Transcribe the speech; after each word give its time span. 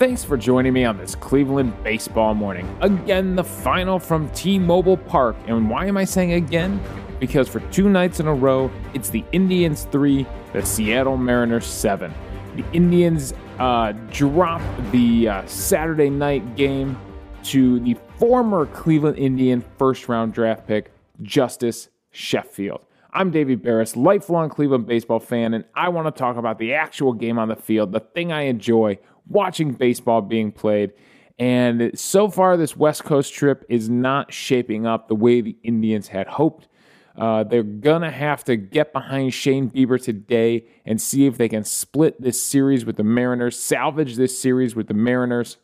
Thanks 0.00 0.24
for 0.24 0.38
joining 0.38 0.72
me 0.72 0.86
on 0.86 0.96
this 0.96 1.14
Cleveland 1.14 1.74
baseball 1.84 2.32
morning. 2.32 2.66
Again, 2.80 3.36
the 3.36 3.44
final 3.44 3.98
from 3.98 4.30
T 4.30 4.58
Mobile 4.58 4.96
Park. 4.96 5.36
And 5.46 5.68
why 5.68 5.84
am 5.84 5.98
I 5.98 6.04
saying 6.04 6.32
again? 6.32 6.82
Because 7.18 7.50
for 7.50 7.60
two 7.70 7.86
nights 7.86 8.18
in 8.18 8.26
a 8.26 8.32
row, 8.32 8.70
it's 8.94 9.10
the 9.10 9.22
Indians 9.32 9.86
3, 9.92 10.24
the 10.54 10.64
Seattle 10.64 11.18
Mariners 11.18 11.66
7. 11.66 12.14
The 12.56 12.64
Indians 12.72 13.34
uh, 13.58 13.92
drop 14.10 14.62
the 14.90 15.28
uh, 15.28 15.46
Saturday 15.46 16.08
night 16.08 16.56
game 16.56 16.98
to 17.42 17.78
the 17.80 17.94
former 18.18 18.64
Cleveland 18.64 19.18
Indian 19.18 19.62
first 19.76 20.08
round 20.08 20.32
draft 20.32 20.66
pick, 20.66 20.92
Justus 21.20 21.90
Sheffield. 22.10 22.86
I'm 23.12 23.32
Davey 23.32 23.56
Berris, 23.56 23.96
lifelong 23.96 24.48
Cleveland 24.48 24.86
baseball 24.86 25.18
fan, 25.18 25.52
and 25.52 25.64
I 25.74 25.88
want 25.88 26.06
to 26.06 26.18
talk 26.18 26.36
about 26.36 26.58
the 26.58 26.74
actual 26.74 27.12
game 27.12 27.38
on 27.38 27.48
the 27.48 27.56
field, 27.56 27.92
the 27.92 28.00
thing 28.00 28.30
I 28.32 28.42
enjoy, 28.42 28.98
watching 29.30 29.72
baseball 29.72 30.20
being 30.20 30.52
played. 30.52 30.92
And 31.38 31.98
so 31.98 32.28
far, 32.28 32.58
this 32.58 32.76
West 32.76 33.04
Coast 33.04 33.32
trip 33.32 33.64
is 33.70 33.88
not 33.88 34.30
shaping 34.30 34.86
up 34.86 35.08
the 35.08 35.14
way 35.14 35.40
the 35.40 35.56
Indians 35.62 36.08
had 36.08 36.26
hoped. 36.26 36.68
Uh, 37.16 37.44
they're 37.44 37.62
going 37.62 38.02
to 38.02 38.10
have 38.10 38.44
to 38.44 38.56
get 38.56 38.92
behind 38.92 39.32
Shane 39.32 39.70
Bieber 39.70 40.02
today 40.02 40.66
and 40.84 41.00
see 41.00 41.26
if 41.26 41.38
they 41.38 41.48
can 41.48 41.64
split 41.64 42.20
this 42.20 42.40
series 42.42 42.84
with 42.84 42.96
the 42.96 43.04
Mariners, 43.04 43.58
salvage 43.58 44.16
this 44.16 44.38
series 44.38 44.76
with 44.76 44.88
the 44.88 44.94
Mariners. 44.94 45.56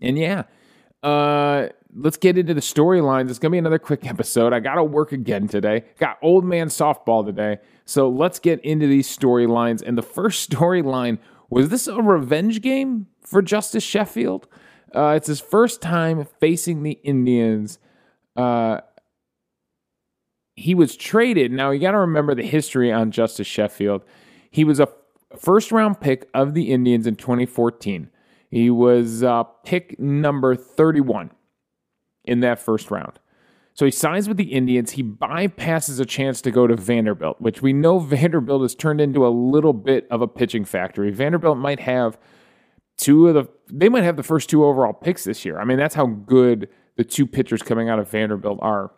And 0.00 0.18
yeah, 0.18 0.44
uh, 1.02 1.68
let's 1.94 2.16
get 2.16 2.36
into 2.36 2.54
the 2.54 2.60
storylines. 2.60 3.30
It's 3.30 3.38
going 3.38 3.50
to 3.50 3.54
be 3.54 3.58
another 3.58 3.78
quick 3.78 4.06
episode. 4.08 4.52
I 4.52 4.60
got 4.60 4.76
to 4.76 4.84
work 4.84 5.12
again 5.12 5.46
today. 5.46 5.84
Got 5.98 6.18
old 6.22 6.44
man 6.44 6.68
softball 6.68 7.24
today. 7.24 7.58
So 7.84 8.08
let's 8.08 8.38
get 8.38 8.64
into 8.64 8.86
these 8.86 9.14
storylines. 9.14 9.82
And 9.82 9.96
the 9.96 10.02
first 10.02 10.50
storyline 10.54 11.18
was 11.54 11.68
this 11.68 11.86
a 11.86 12.02
revenge 12.02 12.60
game 12.62 13.06
for 13.22 13.40
Justus 13.40 13.84
Sheffield? 13.84 14.48
Uh, 14.92 15.14
it's 15.16 15.28
his 15.28 15.40
first 15.40 15.80
time 15.80 16.26
facing 16.40 16.82
the 16.82 16.98
Indians. 17.04 17.78
Uh, 18.36 18.80
he 20.56 20.74
was 20.74 20.96
traded. 20.96 21.52
Now, 21.52 21.70
you 21.70 21.80
got 21.80 21.92
to 21.92 21.98
remember 21.98 22.34
the 22.34 22.42
history 22.42 22.90
on 22.90 23.12
Justus 23.12 23.46
Sheffield. 23.46 24.02
He 24.50 24.64
was 24.64 24.80
a 24.80 24.88
first 25.38 25.70
round 25.70 26.00
pick 26.00 26.28
of 26.34 26.54
the 26.54 26.72
Indians 26.72 27.06
in 27.06 27.14
2014. 27.14 28.10
He 28.50 28.68
was 28.68 29.22
uh, 29.22 29.44
pick 29.64 29.96
number 30.00 30.56
31 30.56 31.30
in 32.24 32.40
that 32.40 32.58
first 32.58 32.90
round. 32.90 33.20
So 33.74 33.84
he 33.84 33.90
signs 33.90 34.28
with 34.28 34.36
the 34.36 34.52
Indians. 34.52 34.92
He 34.92 35.02
bypasses 35.02 35.98
a 35.98 36.04
chance 36.04 36.40
to 36.42 36.52
go 36.52 36.66
to 36.68 36.76
Vanderbilt, 36.76 37.40
which 37.40 37.60
we 37.60 37.72
know 37.72 37.98
Vanderbilt 38.00 38.62
has 38.62 38.74
turned 38.74 39.00
into 39.00 39.26
a 39.26 39.28
little 39.28 39.72
bit 39.72 40.06
of 40.10 40.22
a 40.22 40.28
pitching 40.28 40.64
factory. 40.64 41.10
Vanderbilt 41.10 41.58
might 41.58 41.80
have 41.80 42.16
two 42.96 43.28
of 43.28 43.34
the, 43.34 43.48
they 43.70 43.88
might 43.88 44.04
have 44.04 44.16
the 44.16 44.22
first 44.22 44.48
two 44.48 44.64
overall 44.64 44.92
picks 44.92 45.24
this 45.24 45.44
year. 45.44 45.58
I 45.58 45.64
mean, 45.64 45.78
that's 45.78 45.96
how 45.96 46.06
good 46.06 46.68
the 46.96 47.04
two 47.04 47.26
pitchers 47.26 47.62
coming 47.62 47.88
out 47.88 47.98
of 47.98 48.08
Vanderbilt 48.08 48.60
are. 48.62 48.92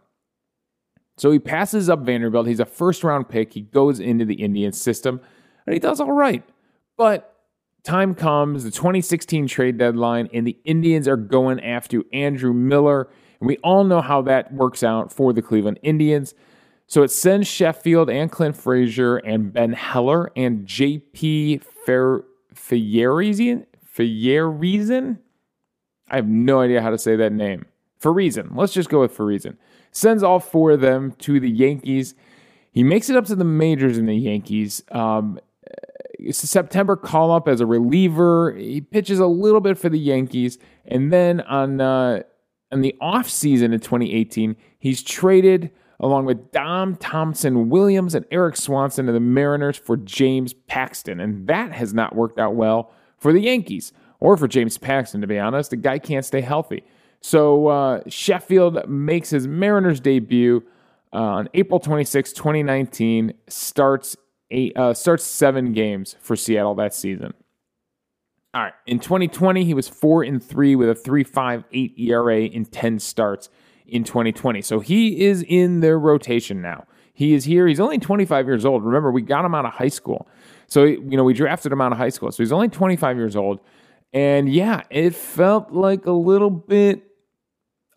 So 1.16 1.30
he 1.30 1.38
passes 1.38 1.88
up 1.88 2.00
Vanderbilt. 2.00 2.47
He's 2.47 2.60
a 2.60 2.66
first 2.66 3.02
round 3.02 3.30
pick. 3.30 3.54
He 3.54 3.62
goes 3.62 3.98
into 3.98 4.27
the 4.27 4.34
Indian 4.34 4.72
system 4.72 5.20
and 5.66 5.72
he 5.72 5.80
does 5.80 6.00
all 6.00 6.12
right. 6.12 6.44
But 6.98 7.34
time 7.84 8.14
comes, 8.14 8.64
the 8.64 8.70
2016 8.70 9.47
trade 9.47 9.78
deadline, 9.78 10.28
and 10.34 10.47
the 10.47 10.58
Indians 10.64 11.08
are 11.08 11.16
going 11.16 11.60
after 11.60 12.02
Andrew 12.12 12.52
Miller. 12.52 13.08
And 13.40 13.48
we 13.48 13.56
all 13.58 13.84
know 13.84 14.00
how 14.00 14.22
that 14.22 14.52
works 14.52 14.82
out 14.82 15.12
for 15.12 15.32
the 15.32 15.42
Cleveland 15.42 15.78
Indians. 15.82 16.34
So 16.86 17.02
it 17.02 17.10
sends 17.10 17.48
Sheffield 17.48 18.08
and 18.08 18.30
Clint 18.30 18.56
Frazier 18.56 19.16
and 19.16 19.52
Ben 19.52 19.72
Heller 19.72 20.30
and 20.36 20.66
JP. 20.66 21.62
Feyereisen? 23.96 25.19
I 26.08 26.16
have 26.16 26.28
no 26.28 26.60
idea 26.60 26.82
how 26.82 26.91
to 26.91 26.98
say 26.98 27.16
that 27.16 27.32
name. 27.32 27.66
For 27.98 28.12
reason. 28.12 28.52
Let's 28.54 28.72
just 28.72 28.88
go 28.88 29.00
with 29.00 29.12
for 29.12 29.25
reason. 29.25 29.58
Sends 29.91 30.22
all 30.22 30.38
four 30.38 30.72
of 30.72 30.80
them 30.80 31.12
to 31.19 31.41
the 31.41 31.50
Yankees. 31.50 32.14
He 32.70 32.84
makes 32.84 33.08
it 33.08 33.16
up 33.16 33.25
to 33.26 33.34
the 33.34 33.44
majors 33.44 33.96
in 33.98 34.06
the 34.06 34.14
Yankees. 34.14 34.82
Um, 34.91 35.41
September 36.30 36.96
call 36.96 37.32
up 37.32 37.48
as 37.48 37.60
a 37.60 37.66
reliever. 37.66 38.54
He 38.54 38.80
pitches 38.80 39.19
a 39.19 39.26
little 39.26 39.60
bit 39.60 39.78
for 39.78 39.88
the 39.88 39.98
Yankees. 39.98 40.58
And 40.84 41.12
then 41.12 41.41
on 41.42 41.80
uh, 41.80 42.22
in 42.72 42.81
the 42.81 42.94
offseason 43.00 43.72
in 43.72 43.81
2018, 43.81 44.56
he's 44.78 45.03
traded 45.03 45.71
along 46.00 46.27
with 46.27 46.53
Dom 46.53 46.97
Thompson 46.97 47.71
Williams 47.71 48.15
and 48.15 48.27
Erik 48.31 48.56
Swanson 48.56 49.06
to 49.06 49.12
the 49.12 49.21
Mariners 49.21 49.77
for 49.77 49.97
James 49.97 50.53
Paxton. 50.53 51.21
And 51.21 51.47
that 51.47 51.72
has 51.72 51.94
not 51.94 52.15
worked 52.15 52.38
out 52.38 52.55
well 52.55 52.93
for 53.19 53.32
the 53.32 53.41
Yankees 53.41 53.93
or 54.21 54.37
for 54.37 54.49
James 54.49 54.78
Paxton, 54.78 55.21
to 55.21 55.26
be 55.26 55.38
honest. 55.38 55.71
The 55.71 55.76
guy 55.76 55.99
can't 55.99 56.25
stay 56.25 56.41
healthy. 56.41 56.84
So 57.21 57.69
uh, 57.69 58.00
Sheffield 58.09 58.88
makes 58.88 59.31
his 59.31 59.49
Mariners 59.49 60.00
debut 60.00 60.62
uh, 61.12 61.16
on 61.16 61.49
April 61.55 61.81
26, 61.81 62.32
2019, 62.32 63.32
starts 63.49 64.16
eight, 64.50 64.76
uh, 64.76 64.93
starts 64.93 65.25
seven 65.25 65.72
games 65.72 66.16
for 66.21 66.37
Seattle 66.37 66.75
that 66.75 66.94
season. 66.94 67.32
All 68.56 68.62
right. 68.62 68.72
In 68.87 69.00
2020, 69.00 69.65
he 69.65 69.75
was 69.75 69.87
four 69.87 70.22
and 70.22 70.43
three 70.43 70.77
with 70.77 70.89
a 70.89 70.94
3.58 70.94 71.99
ERA 71.99 72.39
in 72.39 72.65
10 72.65 72.99
starts 73.00 73.50
in 73.87 74.03
2020. 74.03 74.62
So 74.62 74.81
he 74.81 75.27
is 75.27 75.44
in 75.47 75.81
their 75.81 75.99
rotation 75.99 76.62
now. 76.62 76.87
He 77.12 77.34
is 77.34 77.44
here. 77.44 77.67
He's 77.67 77.81
only 77.81 77.99
25 77.99 78.47
years 78.47 78.65
old. 78.65 78.83
Remember, 78.83 79.11
we 79.11 79.21
got 79.21 79.44
him 79.44 79.55
out 79.55 79.67
of 79.67 79.75
high 79.75 79.89
school. 79.89 80.27
So, 80.69 80.84
you 80.84 81.19
know, 81.19 81.25
we 81.25 81.34
drafted 81.34 81.71
him 81.71 81.83
out 81.83 81.93
of 81.93 81.99
high 81.99 82.09
school. 82.09 82.33
So 82.33 82.43
he's 82.43 82.50
only 82.50 82.69
25 82.69 83.19
years 83.19 83.37
old. 83.37 83.61
And 84.15 84.50
yeah, 84.50 84.84
it 84.88 85.15
felt 85.15 85.73
like 85.73 86.06
a 86.06 86.12
little 86.12 86.49
bit 86.49 87.03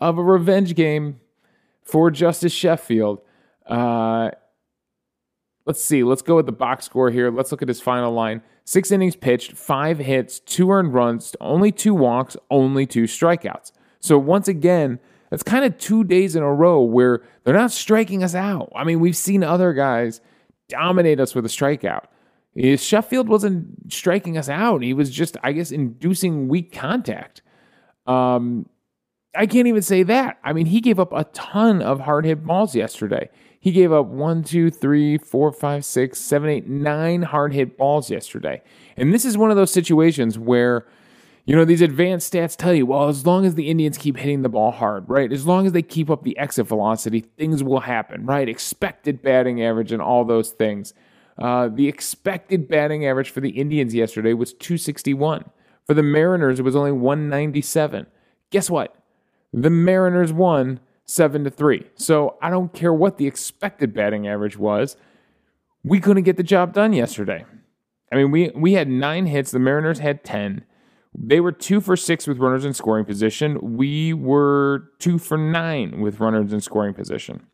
of 0.01 0.17
a 0.17 0.23
revenge 0.23 0.75
game 0.75 1.21
for 1.83 2.11
Justus 2.11 2.51
Sheffield. 2.51 3.21
Uh, 3.65 4.31
let's 5.65 5.81
see. 5.81 6.03
Let's 6.03 6.21
go 6.21 6.35
with 6.35 6.47
the 6.47 6.51
box 6.51 6.83
score 6.83 7.11
here. 7.11 7.31
Let's 7.31 7.53
look 7.53 7.61
at 7.61 7.69
his 7.69 7.79
final 7.79 8.11
line. 8.11 8.41
Six 8.69 8.91
innings 8.91 9.15
pitched, 9.15 9.53
five 9.53 9.97
hits, 9.97 10.41
two 10.41 10.69
earned 10.69 10.93
runs, 10.93 11.35
only 11.41 11.71
two 11.71 11.95
walks, 11.95 12.37
only 12.51 12.85
two 12.85 13.05
strikeouts. 13.05 13.71
So 13.99 14.19
once 14.19 14.47
again, 14.47 14.99
that's 15.31 15.41
kind 15.41 15.65
of 15.65 15.79
two 15.79 16.03
days 16.03 16.35
in 16.35 16.43
a 16.43 16.53
row 16.53 16.83
where 16.83 17.23
they're 17.43 17.55
not 17.55 17.71
striking 17.71 18.23
us 18.23 18.35
out. 18.35 18.71
I 18.75 18.83
mean, 18.83 18.99
we've 18.99 19.17
seen 19.17 19.43
other 19.43 19.73
guys 19.73 20.21
dominate 20.67 21.19
us 21.19 21.33
with 21.33 21.45
a 21.45 21.49
strikeout. 21.49 22.03
Sheffield 22.77 23.27
wasn't 23.27 23.91
striking 23.91 24.37
us 24.37 24.49
out. 24.49 24.83
He 24.83 24.93
was 24.93 25.09
just, 25.09 25.35
I 25.41 25.53
guess, 25.53 25.71
inducing 25.71 26.47
weak 26.47 26.71
contact. 26.71 27.41
Um, 28.05 28.69
I 29.35 29.47
can't 29.47 29.67
even 29.67 29.81
say 29.81 30.03
that. 30.03 30.37
I 30.43 30.53
mean, 30.53 30.67
he 30.67 30.79
gave 30.79 30.99
up 30.99 31.11
a 31.11 31.23
ton 31.23 31.81
of 31.81 32.01
hard 32.01 32.23
hit 32.23 32.45
balls 32.45 32.75
yesterday. 32.75 33.31
He 33.59 33.71
gave 33.71 33.91
up 33.91 34.05
one, 34.05 34.43
two, 34.43 34.71
three, 34.71 35.17
four, 35.17 35.51
five, 35.51 35.83
six, 35.83 36.19
seven, 36.19 36.49
eight, 36.49 36.67
nine 36.67 37.23
hard 37.23 37.53
hit 37.53 37.77
balls 37.77 38.09
yesterday. 38.09 38.61
And 38.95 39.13
this 39.13 39.25
is 39.25 39.37
one 39.37 39.51
of 39.51 39.57
those 39.57 39.71
situations 39.71 40.39
where, 40.39 40.87
you 41.45 41.55
know, 41.55 41.65
these 41.65 41.81
advanced 41.81 42.31
stats 42.31 42.55
tell 42.55 42.73
you, 42.73 42.85
well, 42.85 43.09
as 43.09 43.25
long 43.25 43.45
as 43.45 43.55
the 43.55 43.69
Indians 43.69 43.97
keep 43.97 44.15
hitting 44.15 44.43
the 44.43 44.49
ball 44.49 44.71
hard, 44.71 45.09
right? 45.09 45.31
As 45.31 45.45
long 45.45 45.65
as 45.65 45.73
they 45.73 45.81
keep 45.81 46.09
up 46.09 46.23
the 46.23 46.37
exit 46.37 46.67
velocity, 46.67 47.19
things 47.19 47.61
will 47.61 47.81
happen, 47.81 48.25
right? 48.25 48.47
Expected 48.47 49.21
batting 49.21 49.61
average 49.61 49.91
and 49.91 50.01
all 50.01 50.23
those 50.23 50.51
things. 50.51 50.93
Uh, 51.37 51.67
the 51.67 51.87
expected 51.87 52.67
batting 52.67 53.05
average 53.05 53.29
for 53.29 53.41
the 53.41 53.51
Indians 53.51 53.93
yesterday 53.93 54.33
was 54.33 54.53
261. 54.53 55.49
For 55.85 55.93
the 55.93 56.03
Mariners, 56.03 56.59
it 56.59 56.63
was 56.63 56.75
only 56.75 56.91
197. 56.91 58.05
Guess 58.51 58.69
what? 58.69 58.95
The 59.51 59.69
Mariners 59.69 60.31
won 60.31 60.79
seven 61.09 61.43
to 61.43 61.49
three. 61.49 61.85
So 61.95 62.37
I 62.41 62.49
don't 62.49 62.71
care 62.71 62.93
what 62.93 63.17
the 63.17 63.25
expected 63.25 63.93
batting 63.93 64.27
average 64.27 64.57
was. 64.57 64.95
We 65.83 65.99
couldn't 65.99 66.23
get 66.23 66.37
the 66.37 66.43
job 66.43 66.73
done 66.73 66.93
yesterday. 66.93 67.45
I 68.11 68.15
mean, 68.15 68.31
we 68.31 68.51
we 68.55 68.73
had 68.73 68.87
nine 68.87 69.25
hits. 69.25 69.51
The 69.51 69.59
Mariners 69.59 69.99
had 69.99 70.23
ten. 70.23 70.65
They 71.17 71.39
were 71.39 71.51
two 71.51 71.81
for 71.81 71.95
six 71.95 72.27
with 72.27 72.37
runners 72.37 72.63
in 72.63 72.73
scoring 72.73 73.05
position. 73.05 73.77
We 73.77 74.13
were 74.13 74.91
two 74.99 75.17
for 75.17 75.37
nine 75.37 76.01
with 76.01 76.19
runners 76.19 76.53
in 76.53 76.61
scoring 76.61 76.93
position. 76.93 77.47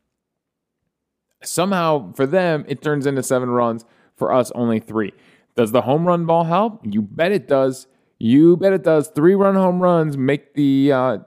Somehow, 1.41 2.11
for 2.13 2.25
them, 2.25 2.65
it 2.67 2.81
turns 2.81 3.05
into 3.05 3.23
seven 3.23 3.49
runs. 3.49 3.85
For 4.15 4.33
us, 4.33 4.51
only 4.55 4.79
three. 4.79 5.11
Does 5.55 5.71
the 5.71 5.81
home 5.81 6.05
run 6.05 6.25
ball 6.25 6.45
help? 6.45 6.81
You 6.83 7.01
bet 7.01 7.31
it 7.31 7.47
does. 7.47 7.87
You 8.17 8.55
bet 8.55 8.73
it 8.73 8.83
does. 8.83 9.09
Three 9.09 9.35
run 9.35 9.55
home 9.55 9.81
runs 9.81 10.17
make 10.17 10.53
the 10.53 10.91
uh, 10.91 11.17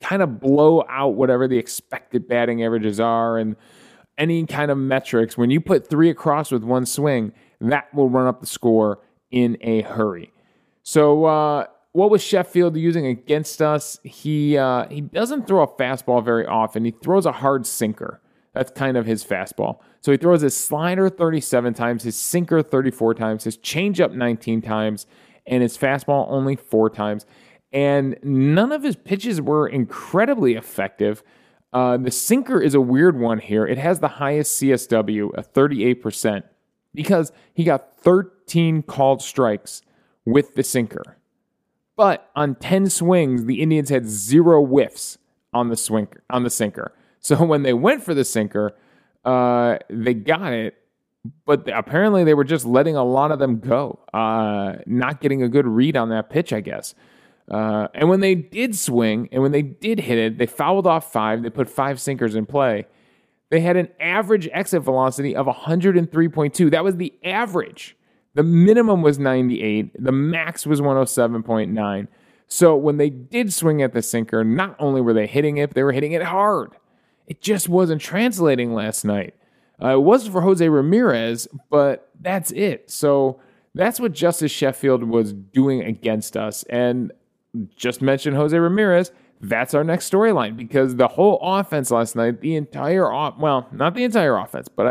kind 0.00 0.22
of 0.22 0.40
blow 0.40 0.84
out 0.88 1.14
whatever 1.14 1.48
the 1.48 1.58
expected 1.58 2.28
batting 2.28 2.62
averages 2.62 3.00
are 3.00 3.38
and 3.38 3.56
any 4.16 4.46
kind 4.46 4.70
of 4.70 4.78
metrics. 4.78 5.36
When 5.36 5.50
you 5.50 5.60
put 5.60 5.88
three 5.88 6.10
across 6.10 6.50
with 6.50 6.64
one 6.64 6.86
swing, 6.86 7.32
that 7.60 7.92
will 7.94 8.08
run 8.08 8.26
up 8.26 8.40
the 8.40 8.46
score 8.46 9.00
in 9.30 9.56
a 9.60 9.82
hurry. 9.82 10.32
So, 10.82 11.24
uh, 11.24 11.66
what 11.92 12.10
was 12.10 12.22
Sheffield 12.22 12.76
using 12.76 13.06
against 13.06 13.60
us? 13.60 13.98
He 14.04 14.56
uh, 14.56 14.86
he 14.88 15.00
doesn't 15.00 15.46
throw 15.46 15.62
a 15.62 15.66
fastball 15.66 16.24
very 16.24 16.46
often. 16.46 16.84
He 16.84 16.92
throws 16.92 17.26
a 17.26 17.32
hard 17.32 17.66
sinker. 17.66 18.20
That's 18.54 18.70
kind 18.70 18.96
of 18.96 19.06
his 19.06 19.24
fastball. 19.24 19.80
So 20.00 20.12
he 20.12 20.18
throws 20.18 20.40
his 20.40 20.56
slider 20.56 21.08
37 21.08 21.74
times, 21.74 22.02
his 22.02 22.16
sinker 22.16 22.62
34 22.62 23.14
times, 23.14 23.44
his 23.44 23.58
changeup 23.58 24.12
19 24.12 24.62
times, 24.62 25.06
and 25.46 25.62
his 25.62 25.76
fastball 25.76 26.26
only 26.28 26.56
four 26.56 26.90
times. 26.90 27.26
And 27.72 28.16
none 28.22 28.72
of 28.72 28.82
his 28.82 28.96
pitches 28.96 29.40
were 29.40 29.68
incredibly 29.68 30.54
effective. 30.54 31.22
Uh, 31.72 31.98
the 31.98 32.10
sinker 32.10 32.60
is 32.60 32.74
a 32.74 32.80
weird 32.80 33.18
one 33.18 33.38
here. 33.38 33.66
It 33.66 33.78
has 33.78 34.00
the 34.00 34.08
highest 34.08 34.60
CSW, 34.60 35.30
a 35.36 35.42
38%, 35.42 36.42
because 36.94 37.30
he 37.52 37.64
got 37.64 37.98
13 37.98 38.82
called 38.82 39.20
strikes 39.20 39.82
with 40.24 40.54
the 40.54 40.62
sinker. 40.62 41.18
But 41.96 42.30
on 42.36 42.54
10 42.54 42.88
swings, 42.90 43.44
the 43.44 43.60
Indians 43.60 43.90
had 43.90 44.06
zero 44.06 44.64
whiffs 44.64 45.18
on 45.52 45.68
the 45.68 46.08
on 46.30 46.44
the 46.44 46.50
sinker. 46.50 46.92
So 47.20 47.44
when 47.44 47.62
they 47.64 47.72
went 47.72 48.02
for 48.02 48.14
the 48.14 48.24
sinker, 48.24 48.76
uh, 49.24 49.78
they 49.90 50.14
got 50.14 50.52
it, 50.52 50.76
but 51.44 51.68
apparently 51.68 52.24
they 52.24 52.34
were 52.34 52.44
just 52.44 52.64
letting 52.64 52.96
a 52.96 53.04
lot 53.04 53.30
of 53.30 53.38
them 53.38 53.58
go, 53.58 53.98
uh, 54.14 54.76
not 54.86 55.20
getting 55.20 55.42
a 55.42 55.48
good 55.48 55.66
read 55.66 55.96
on 55.96 56.08
that 56.10 56.30
pitch, 56.30 56.52
I 56.52 56.60
guess. 56.60 56.94
Uh, 57.50 57.88
and 57.94 58.08
when 58.08 58.20
they 58.20 58.34
did 58.34 58.76
swing 58.76 59.28
and 59.32 59.42
when 59.42 59.52
they 59.52 59.62
did 59.62 60.00
hit 60.00 60.18
it, 60.18 60.38
they 60.38 60.46
fouled 60.46 60.86
off 60.86 61.12
five. 61.12 61.42
They 61.42 61.50
put 61.50 61.70
five 61.70 62.00
sinkers 62.00 62.34
in 62.34 62.46
play. 62.46 62.86
They 63.50 63.60
had 63.60 63.76
an 63.76 63.88
average 63.98 64.48
exit 64.52 64.82
velocity 64.82 65.34
of 65.34 65.46
103.2. 65.46 66.70
That 66.70 66.84
was 66.84 66.96
the 66.96 67.14
average. 67.24 67.96
The 68.34 68.42
minimum 68.42 69.02
was 69.02 69.18
98. 69.18 70.02
The 70.02 70.12
max 70.12 70.66
was 70.66 70.80
107.9. 70.80 72.08
So 72.46 72.76
when 72.76 72.98
they 72.98 73.10
did 73.10 73.52
swing 73.52 73.82
at 73.82 73.92
the 73.92 74.02
sinker, 74.02 74.44
not 74.44 74.76
only 74.78 75.00
were 75.00 75.14
they 75.14 75.26
hitting 75.26 75.56
it, 75.56 75.74
they 75.74 75.82
were 75.82 75.92
hitting 75.92 76.12
it 76.12 76.22
hard. 76.22 76.76
It 77.26 77.40
just 77.40 77.68
wasn't 77.68 78.00
translating 78.00 78.74
last 78.74 79.04
night. 79.04 79.34
Uh, 79.82 79.94
it 79.94 80.02
wasn't 80.02 80.32
for 80.32 80.40
Jose 80.40 80.66
Ramirez, 80.66 81.46
but 81.70 82.10
that's 82.20 82.50
it. 82.52 82.90
So 82.90 83.40
that's 83.74 84.00
what 84.00 84.12
Justus 84.12 84.50
Sheffield 84.50 85.04
was 85.04 85.32
doing 85.32 85.82
against 85.82 86.36
us. 86.36 86.64
And 86.64 87.12
just 87.76 88.02
mentioned 88.02 88.36
Jose 88.36 88.56
Ramirez. 88.56 89.12
That's 89.40 89.74
our 89.74 89.84
next 89.84 90.10
storyline 90.10 90.56
because 90.56 90.96
the 90.96 91.08
whole 91.08 91.38
offense 91.40 91.90
last 91.90 92.16
night, 92.16 92.40
the 92.40 92.56
entire 92.56 93.10
off, 93.10 93.38
well, 93.38 93.68
not 93.72 93.94
the 93.94 94.04
entire 94.04 94.36
offense, 94.36 94.68
but 94.68 94.86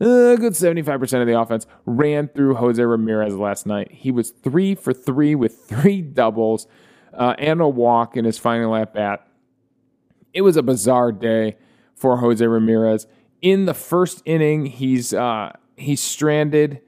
a, 0.00 0.04
a 0.04 0.36
good 0.36 0.54
75% 0.54 1.20
of 1.20 1.26
the 1.26 1.38
offense 1.38 1.66
ran 1.84 2.28
through 2.28 2.54
Jose 2.54 2.82
Ramirez 2.82 3.36
last 3.36 3.66
night. 3.66 3.92
He 3.92 4.10
was 4.10 4.30
three 4.30 4.74
for 4.74 4.92
three 4.92 5.34
with 5.34 5.56
three 5.68 6.00
doubles 6.00 6.66
uh, 7.12 7.34
and 7.38 7.60
a 7.60 7.68
walk 7.68 8.16
in 8.16 8.24
his 8.24 8.38
final 8.38 8.74
at 8.74 8.94
bat. 8.94 9.26
It 10.32 10.42
was 10.42 10.56
a 10.56 10.62
bizarre 10.62 11.12
day 11.12 11.56
for 11.94 12.16
Jose 12.16 12.44
Ramirez. 12.44 13.06
In 13.42 13.66
the 13.66 13.74
first 13.74 14.22
inning, 14.24 14.66
he's 14.66 15.12
uh, 15.12 15.52
he's 15.76 16.00
stranded 16.00 16.80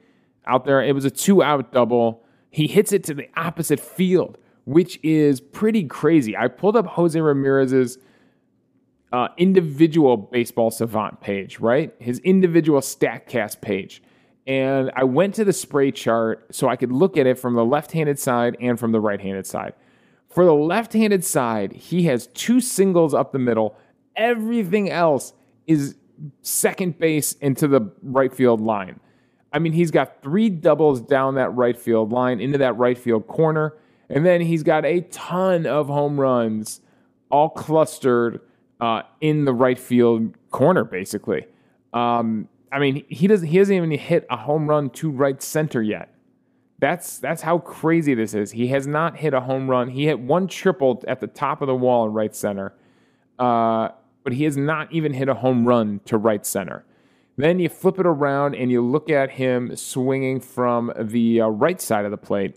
out 0.47 0.65
there. 0.65 0.81
It 0.81 0.95
was 0.95 1.05
a 1.05 1.11
two 1.11 1.43
out 1.43 1.71
double. 1.71 2.23
He 2.49 2.67
hits 2.67 2.91
it 2.91 3.03
to 3.03 3.13
the 3.13 3.29
opposite 3.37 3.79
field 3.79 4.37
which 4.65 4.99
is 5.03 5.39
pretty 5.39 5.83
crazy. 5.85 6.35
I 6.35 6.47
pulled 6.47 6.75
up 6.75 6.85
Jose 6.85 7.19
Ramirez's 7.19 7.97
uh, 9.11 9.29
individual 9.37 10.17
baseball 10.17 10.71
savant 10.71 11.21
page, 11.21 11.59
right? 11.59 11.93
His 11.99 12.19
individual 12.19 12.81
StatCast 12.81 13.61
page. 13.61 14.03
And 14.47 14.91
I 14.95 15.05
went 15.05 15.35
to 15.35 15.45
the 15.45 15.53
spray 15.53 15.91
chart 15.91 16.53
so 16.53 16.67
I 16.67 16.75
could 16.75 16.91
look 16.91 17.17
at 17.17 17.25
it 17.25 17.39
from 17.39 17.55
the 17.55 17.65
left 17.65 17.91
handed 17.93 18.19
side 18.19 18.57
and 18.59 18.79
from 18.79 18.91
the 18.91 18.99
right 18.99 19.19
handed 19.21 19.47
side. 19.47 19.73
For 20.29 20.45
the 20.45 20.53
left 20.53 20.93
handed 20.93 21.23
side, 21.23 21.71
he 21.71 22.03
has 22.03 22.27
two 22.27 22.59
singles 22.59 23.13
up 23.13 23.31
the 23.31 23.39
middle. 23.39 23.77
Everything 24.15 24.89
else 24.89 25.33
is 25.65 25.95
second 26.41 26.99
base 26.99 27.33
into 27.33 27.67
the 27.67 27.91
right 28.03 28.33
field 28.33 28.61
line. 28.61 28.99
I 29.53 29.59
mean, 29.59 29.71
he's 29.71 29.91
got 29.91 30.21
three 30.21 30.49
doubles 30.49 31.01
down 31.01 31.35
that 31.35 31.49
right 31.51 31.77
field 31.77 32.11
line 32.11 32.41
into 32.41 32.57
that 32.57 32.77
right 32.77 32.97
field 32.97 33.27
corner. 33.27 33.75
And 34.09 34.25
then 34.25 34.41
he's 34.41 34.63
got 34.63 34.85
a 34.85 35.01
ton 35.01 35.65
of 35.65 35.87
home 35.87 36.19
runs, 36.19 36.81
all 37.31 37.49
clustered 37.49 38.41
uh, 38.79 39.01
in 39.21 39.45
the 39.45 39.53
right 39.53 39.79
field 39.79 40.35
corner, 40.51 40.83
basically. 40.83 41.45
Um, 41.93 42.47
I 42.71 42.79
mean, 42.79 43.05
he 43.07 43.27
doesn't 43.27 43.47
he 43.47 43.57
hasn't 43.57 43.75
even 43.75 43.91
hit 43.91 44.25
a 44.29 44.37
home 44.37 44.67
run 44.69 44.89
to 44.91 45.09
right 45.09 45.41
center 45.41 45.81
yet. 45.81 46.13
That's 46.79 47.19
that's 47.19 47.41
how 47.41 47.59
crazy 47.59 48.13
this 48.13 48.33
is. 48.33 48.51
He 48.51 48.67
has 48.67 48.85
not 48.85 49.17
hit 49.17 49.33
a 49.33 49.41
home 49.41 49.69
run. 49.69 49.89
He 49.89 50.05
hit 50.05 50.19
one 50.19 50.47
triple 50.47 51.01
at 51.07 51.21
the 51.21 51.27
top 51.27 51.61
of 51.61 51.67
the 51.67 51.75
wall 51.75 52.05
in 52.05 52.13
right 52.13 52.35
center, 52.35 52.73
uh, 53.39 53.89
but 54.23 54.33
he 54.33 54.43
has 54.43 54.57
not 54.57 54.91
even 54.91 55.13
hit 55.13 55.29
a 55.29 55.35
home 55.35 55.65
run 55.65 56.01
to 56.05 56.17
right 56.17 56.45
center. 56.45 56.83
Then 57.37 57.59
you 57.59 57.69
flip 57.69 57.99
it 57.99 58.05
around 58.05 58.55
and 58.55 58.71
you 58.71 58.81
look 58.81 59.09
at 59.09 59.31
him 59.31 59.75
swinging 59.75 60.39
from 60.39 60.91
the 60.99 61.41
uh, 61.41 61.47
right 61.47 61.81
side 61.81 62.05
of 62.05 62.11
the 62.11 62.17
plate 62.17 62.55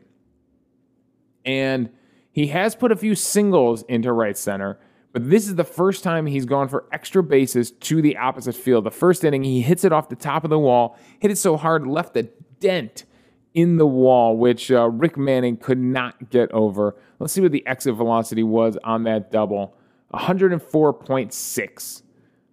and 1.48 1.88
he 2.30 2.48
has 2.48 2.76
put 2.76 2.92
a 2.92 2.96
few 2.96 3.14
singles 3.14 3.82
into 3.88 4.12
right 4.12 4.36
center, 4.36 4.78
but 5.12 5.30
this 5.30 5.48
is 5.48 5.54
the 5.54 5.64
first 5.64 6.04
time 6.04 6.26
he's 6.26 6.44
gone 6.44 6.68
for 6.68 6.84
extra 6.92 7.22
bases 7.22 7.70
to 7.70 8.02
the 8.02 8.18
opposite 8.18 8.54
field. 8.54 8.84
The 8.84 8.90
first 8.90 9.24
inning, 9.24 9.42
he 9.42 9.62
hits 9.62 9.82
it 9.82 9.92
off 9.92 10.10
the 10.10 10.14
top 10.14 10.44
of 10.44 10.50
the 10.50 10.58
wall, 10.58 10.98
hit 11.20 11.30
it 11.30 11.38
so 11.38 11.56
hard, 11.56 11.86
left 11.86 12.14
a 12.18 12.24
dent 12.60 13.06
in 13.54 13.78
the 13.78 13.86
wall, 13.86 14.36
which 14.36 14.70
uh, 14.70 14.90
Rick 14.90 15.16
Manning 15.16 15.56
could 15.56 15.78
not 15.78 16.28
get 16.28 16.52
over. 16.52 16.94
Let's 17.18 17.32
see 17.32 17.40
what 17.40 17.52
the 17.52 17.66
exit 17.66 17.94
velocity 17.94 18.42
was 18.42 18.76
on 18.84 19.04
that 19.04 19.32
double 19.32 19.74
104.6. 20.12 22.02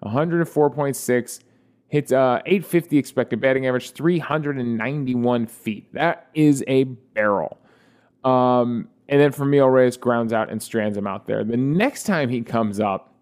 104.6. 0.03 1.39
Hits 1.87 2.11
uh, 2.11 2.41
850 2.45 2.97
expected 2.97 3.41
batting 3.41 3.67
average, 3.67 3.91
391 3.91 5.47
feet. 5.47 5.93
That 5.93 6.29
is 6.33 6.63
a 6.67 6.85
barrel. 6.85 7.59
Um, 8.25 8.89
and 9.07 9.21
then 9.21 9.31
Franmil 9.31 9.71
Reyes 9.71 9.97
grounds 9.97 10.33
out 10.33 10.49
and 10.49 10.61
strands 10.61 10.97
him 10.97 11.07
out 11.07 11.27
there. 11.27 11.43
The 11.43 11.57
next 11.57 12.03
time 12.03 12.27
he 12.27 12.41
comes 12.41 12.79
up, 12.79 13.13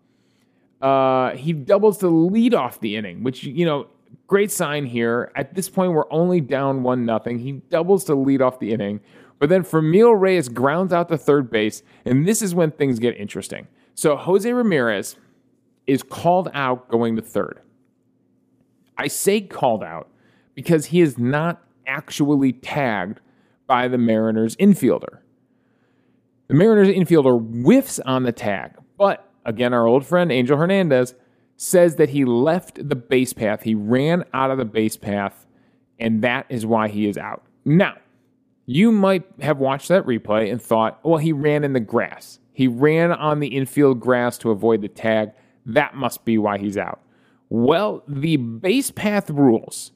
uh, 0.81 1.31
he 1.35 1.53
doubles 1.53 1.97
to 2.00 2.07
lead 2.07 2.53
off 2.53 2.79
the 2.79 2.95
inning, 2.95 3.23
which, 3.23 3.44
you 3.44 3.65
know, 3.65 3.88
great 4.27 4.51
sign 4.51 4.85
here. 4.85 5.31
At 5.35 5.55
this 5.55 5.69
point, 5.69 5.91
we're 5.91 6.11
only 6.11 6.41
down 6.41 6.83
one 6.83 7.05
nothing. 7.05 7.39
He 7.39 7.53
doubles 7.69 8.05
to 8.05 8.15
lead 8.15 8.41
off 8.41 8.59
the 8.59 8.71
inning. 8.71 9.01
But 9.39 9.50
then 9.50 9.63
Franmil 9.63 10.19
Reyes 10.19 10.47
grounds 10.47 10.94
out 10.94 11.09
the 11.09 11.17
third 11.17 11.49
base, 11.49 11.83
and 12.06 12.25
this 12.25 12.41
is 12.41 12.56
when 12.56 12.71
things 12.71 12.97
get 12.99 13.17
interesting. 13.17 13.67
So 13.94 14.15
Jose 14.15 14.51
Ramirez 14.51 15.17
is 15.85 16.01
called 16.01 16.49
out 16.53 16.88
going 16.88 17.17
to 17.17 17.21
third. 17.21 17.59
I 18.97 19.07
say 19.07 19.42
called 19.42 19.83
out 19.83 20.07
because 20.56 20.85
he 20.85 21.01
is 21.01 21.18
not 21.18 21.61
actually 21.85 22.54
tagged 22.54 23.19
by 23.67 23.87
the 23.87 23.97
Mariners 23.97 24.55
infielder. 24.57 25.19
The 26.47 26.55
Mariners 26.55 26.89
infielder 26.89 27.63
whiffs 27.63 27.99
on 27.99 28.23
the 28.23 28.31
tag, 28.31 28.73
but 28.97 29.29
again, 29.45 29.73
our 29.73 29.87
old 29.87 30.05
friend 30.05 30.31
Angel 30.31 30.57
Hernandez 30.57 31.15
says 31.57 31.95
that 31.95 32.09
he 32.09 32.25
left 32.25 32.87
the 32.87 32.95
base 32.95 33.33
path. 33.33 33.63
He 33.63 33.75
ran 33.75 34.23
out 34.33 34.51
of 34.51 34.57
the 34.57 34.65
base 34.65 34.97
path, 34.97 35.45
and 35.99 36.21
that 36.21 36.45
is 36.49 36.65
why 36.65 36.89
he 36.89 37.07
is 37.07 37.17
out. 37.17 37.43
Now, 37.65 37.97
you 38.65 38.91
might 38.91 39.23
have 39.41 39.59
watched 39.59 39.87
that 39.89 40.05
replay 40.05 40.51
and 40.51 40.61
thought, 40.61 40.99
well, 41.03 41.17
he 41.17 41.33
ran 41.33 41.63
in 41.63 41.73
the 41.73 41.79
grass. 41.79 42.39
He 42.53 42.67
ran 42.67 43.11
on 43.11 43.39
the 43.39 43.47
infield 43.47 43.99
grass 43.99 44.37
to 44.39 44.51
avoid 44.51 44.81
the 44.81 44.87
tag. 44.87 45.31
That 45.65 45.95
must 45.95 46.23
be 46.25 46.37
why 46.37 46.57
he's 46.57 46.77
out. 46.77 47.01
Well, 47.49 48.03
the 48.07 48.37
base 48.37 48.91
path 48.91 49.29
rules 49.29 49.91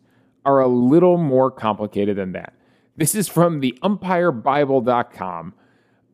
are 0.46 0.60
a 0.60 0.68
little 0.68 1.18
more 1.18 1.52
complicated 1.52 2.18
than 2.18 2.32
that. 2.34 2.54
This 2.98 3.14
is 3.14 3.28
from 3.28 3.60
the 3.60 3.78
umpirebible.com. 3.84 5.54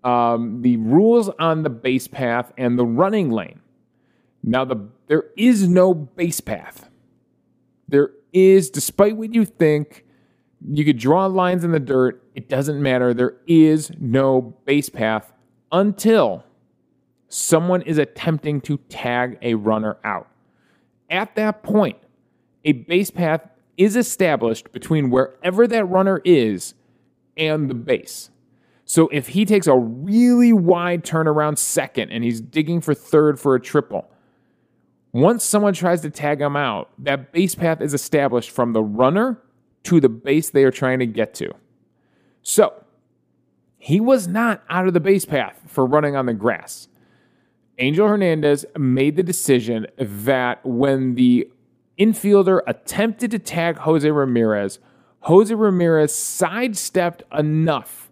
Um, 0.03 0.61
the 0.61 0.77
rules 0.77 1.29
on 1.39 1.63
the 1.63 1.69
base 1.69 2.07
path 2.07 2.51
and 2.57 2.77
the 2.77 2.85
running 2.85 3.31
lane. 3.31 3.61
Now, 4.43 4.65
the, 4.65 4.89
there 5.07 5.25
is 5.37 5.67
no 5.69 5.93
base 5.93 6.41
path. 6.41 6.89
There 7.87 8.11
is, 8.33 8.69
despite 8.69 9.15
what 9.15 9.33
you 9.33 9.45
think, 9.45 10.05
you 10.69 10.83
could 10.83 10.97
draw 10.97 11.25
lines 11.27 11.63
in 11.63 11.71
the 11.71 11.79
dirt. 11.79 12.21
It 12.35 12.49
doesn't 12.49 12.81
matter. 12.81 13.13
There 13.13 13.37
is 13.47 13.91
no 13.97 14.41
base 14.65 14.89
path 14.89 15.31
until 15.71 16.43
someone 17.29 17.81
is 17.81 17.97
attempting 17.97 18.59
to 18.61 18.77
tag 18.89 19.37
a 19.41 19.53
runner 19.55 19.97
out. 20.03 20.27
At 21.09 21.35
that 21.35 21.63
point, 21.63 21.97
a 22.65 22.73
base 22.73 23.11
path 23.11 23.47
is 23.77 23.95
established 23.95 24.71
between 24.71 25.09
wherever 25.09 25.67
that 25.67 25.85
runner 25.85 26.21
is 26.23 26.73
and 27.37 27.69
the 27.69 27.73
base. 27.73 28.29
So 28.85 29.07
if 29.09 29.29
he 29.29 29.45
takes 29.45 29.67
a 29.67 29.75
really 29.75 30.53
wide 30.53 31.03
turnaround 31.03 31.57
second 31.57 32.11
and 32.11 32.23
he's 32.23 32.41
digging 32.41 32.81
for 32.81 32.93
third 32.93 33.39
for 33.39 33.55
a 33.55 33.59
triple, 33.59 34.09
once 35.11 35.43
someone 35.43 35.73
tries 35.73 36.01
to 36.01 36.09
tag 36.09 36.41
him 36.41 36.55
out, 36.55 36.89
that 36.97 37.31
base 37.31 37.55
path 37.55 37.81
is 37.81 37.93
established 37.93 38.51
from 38.51 38.73
the 38.73 38.83
runner 38.83 39.41
to 39.83 39.99
the 39.99 40.09
base 40.09 40.49
they 40.49 40.63
are 40.63 40.71
trying 40.71 40.99
to 40.99 41.05
get 41.05 41.33
to. 41.35 41.51
So 42.41 42.83
he 43.77 43.99
was 43.99 44.27
not 44.27 44.63
out 44.69 44.87
of 44.87 44.93
the 44.93 44.99
base 44.99 45.25
path 45.25 45.59
for 45.67 45.85
running 45.85 46.15
on 46.15 46.25
the 46.25 46.33
grass. 46.33 46.87
Angel 47.79 48.07
Hernandez 48.07 48.65
made 48.77 49.15
the 49.15 49.23
decision 49.23 49.87
that 49.97 50.63
when 50.65 51.15
the 51.15 51.49
infielder 51.97 52.61
attempted 52.67 53.31
to 53.31 53.39
tag 53.39 53.77
Jose 53.77 54.09
Ramirez, 54.09 54.79
Jose 55.21 55.53
Ramirez 55.53 56.13
sidestepped 56.13 57.23
enough 57.33 58.11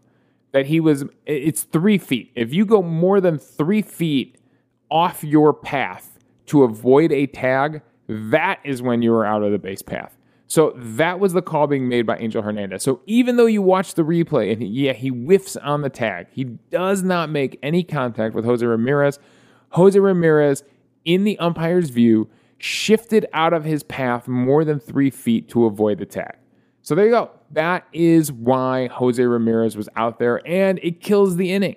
that 0.51 0.67
he 0.67 0.79
was, 0.79 1.05
it's 1.25 1.63
three 1.63 1.97
feet. 1.97 2.31
If 2.35 2.53
you 2.53 2.65
go 2.65 2.81
more 2.81 3.21
than 3.21 3.37
three 3.37 3.81
feet 3.81 4.37
off 4.89 5.23
your 5.23 5.53
path 5.53 6.19
to 6.47 6.63
avoid 6.63 7.11
a 7.11 7.27
tag, 7.27 7.81
that 8.07 8.59
is 8.63 8.81
when 8.81 9.01
you 9.01 9.13
are 9.13 9.25
out 9.25 9.43
of 9.43 9.51
the 9.51 9.57
base 9.57 9.81
path. 9.81 10.17
So 10.47 10.73
that 10.75 11.21
was 11.21 11.31
the 11.31 11.41
call 11.41 11.67
being 11.67 11.87
made 11.87 12.05
by 12.05 12.17
Angel 12.17 12.41
Hernandez. 12.41 12.83
So 12.83 12.99
even 13.05 13.37
though 13.37 13.45
you 13.45 13.61
watch 13.61 13.93
the 13.93 14.03
replay 14.03 14.51
and 14.51 14.61
yeah, 14.61 14.91
he 14.91 15.07
whiffs 15.07 15.55
on 15.55 15.81
the 15.81 15.89
tag, 15.89 16.27
he 16.31 16.43
does 16.43 17.03
not 17.03 17.29
make 17.29 17.57
any 17.63 17.83
contact 17.83 18.35
with 18.35 18.43
Jose 18.43 18.65
Ramirez. 18.65 19.17
Jose 19.69 19.97
Ramirez, 19.97 20.65
in 21.05 21.23
the 21.23 21.39
umpire's 21.39 21.89
view, 21.89 22.29
shifted 22.61 23.25
out 23.33 23.53
of 23.53 23.63
his 23.63 23.81
path 23.83 24.27
more 24.27 24.63
than 24.63 24.79
three 24.79 25.09
feet 25.09 25.49
to 25.49 25.65
avoid 25.65 25.97
the 25.97 26.05
tag. 26.05 26.35
So 26.83 26.95
there 26.95 27.05
you 27.05 27.11
go. 27.11 27.31
That 27.51 27.87
is 27.91 28.31
why 28.31 28.87
Jose 28.87 29.21
Ramirez 29.21 29.75
was 29.75 29.89
out 29.95 30.19
there, 30.19 30.41
and 30.47 30.79
it 30.83 31.01
kills 31.01 31.35
the 31.35 31.51
inning. 31.51 31.75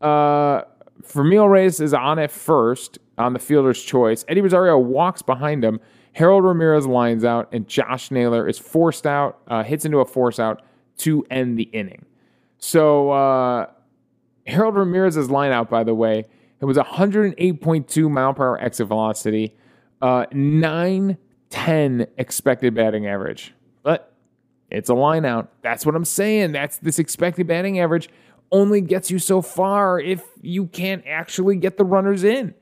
Uh, 0.00 0.62
Franmil 1.02 1.50
Reyes 1.50 1.80
is 1.80 1.94
on 1.94 2.18
at 2.18 2.30
first 2.30 2.98
on 3.18 3.34
the 3.34 3.38
fielder's 3.38 3.82
choice. 3.82 4.24
Eddie 4.28 4.40
Rosario 4.40 4.78
walks 4.78 5.22
behind 5.22 5.64
him. 5.64 5.80
Harold 6.12 6.44
Ramirez 6.44 6.86
lines 6.86 7.24
out, 7.24 7.48
and 7.52 7.68
Josh 7.68 8.10
Naylor 8.10 8.48
is 8.48 8.58
forced 8.58 9.06
out, 9.06 9.38
uh, 9.48 9.62
hits 9.62 9.84
into 9.84 9.98
a 9.98 10.04
force 10.06 10.38
out 10.38 10.62
to 10.98 11.26
end 11.30 11.58
the 11.58 11.64
inning. 11.64 12.06
So 12.58 13.10
uh, 13.10 13.66
Harold 14.46 14.76
Ramirez's 14.76 15.30
line 15.30 15.52
out, 15.52 15.68
by 15.68 15.84
the 15.84 15.94
way, 15.94 16.24
it 16.60 16.64
was 16.64 16.78
108.2 16.78 18.10
mile 18.10 18.32
per 18.32 18.48
hour 18.48 18.62
exit 18.62 18.88
velocity, 18.88 19.54
uh, 20.06 20.26
910 20.32 22.06
expected 22.16 22.74
batting 22.76 23.08
average. 23.08 23.52
But 23.82 24.12
it's 24.70 24.88
a 24.88 24.94
line 24.94 25.24
out. 25.24 25.50
That's 25.62 25.84
what 25.84 25.96
I'm 25.96 26.04
saying. 26.04 26.52
That's 26.52 26.78
this 26.78 27.00
expected 27.00 27.48
batting 27.48 27.80
average 27.80 28.08
only 28.52 28.80
gets 28.80 29.10
you 29.10 29.18
so 29.18 29.42
far 29.42 29.98
if 29.98 30.22
you 30.40 30.66
can't 30.66 31.02
actually 31.08 31.56
get 31.56 31.76
the 31.76 31.84
runners 31.84 32.22
in. 32.22 32.54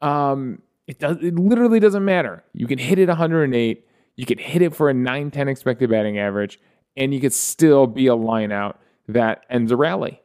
Um, 0.00 0.62
it 0.86 0.98
does. 0.98 1.18
It 1.20 1.38
literally 1.38 1.78
doesn't 1.78 2.06
matter. 2.06 2.42
You 2.54 2.66
can 2.66 2.78
hit 2.78 2.98
it 2.98 3.08
108. 3.08 3.86
You 4.16 4.24
can 4.24 4.38
hit 4.38 4.62
it 4.62 4.74
for 4.74 4.88
a 4.88 4.94
910 4.94 5.48
expected 5.48 5.90
batting 5.90 6.18
average, 6.18 6.58
and 6.96 7.12
you 7.12 7.20
could 7.20 7.34
still 7.34 7.86
be 7.86 8.06
a 8.06 8.14
line 8.14 8.50
out 8.50 8.80
that 9.08 9.44
ends 9.50 9.72
a 9.72 9.76
rally. 9.76 10.22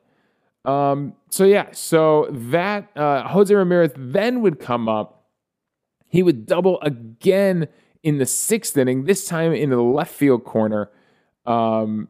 Um, 0.64 1.14
so 1.30 1.44
yeah, 1.44 1.72
so 1.74 2.28
that 2.32 2.90
uh, 2.96 3.28
Jose 3.28 3.54
Ramirez 3.54 3.92
then 3.98 4.40
would 4.42 4.62
come 4.62 4.88
up. 4.88 5.23
He 6.14 6.22
would 6.22 6.46
double 6.46 6.80
again 6.82 7.68
in 8.04 8.20
the 8.20 8.28
sixth 8.28 8.78
inning, 8.78 9.06
this 9.06 9.28
time 9.28 9.52
in 9.52 9.72
the 9.72 9.82
left 9.82 10.14
field 10.14 10.44
corner. 10.44 10.92
Um, 11.44 12.08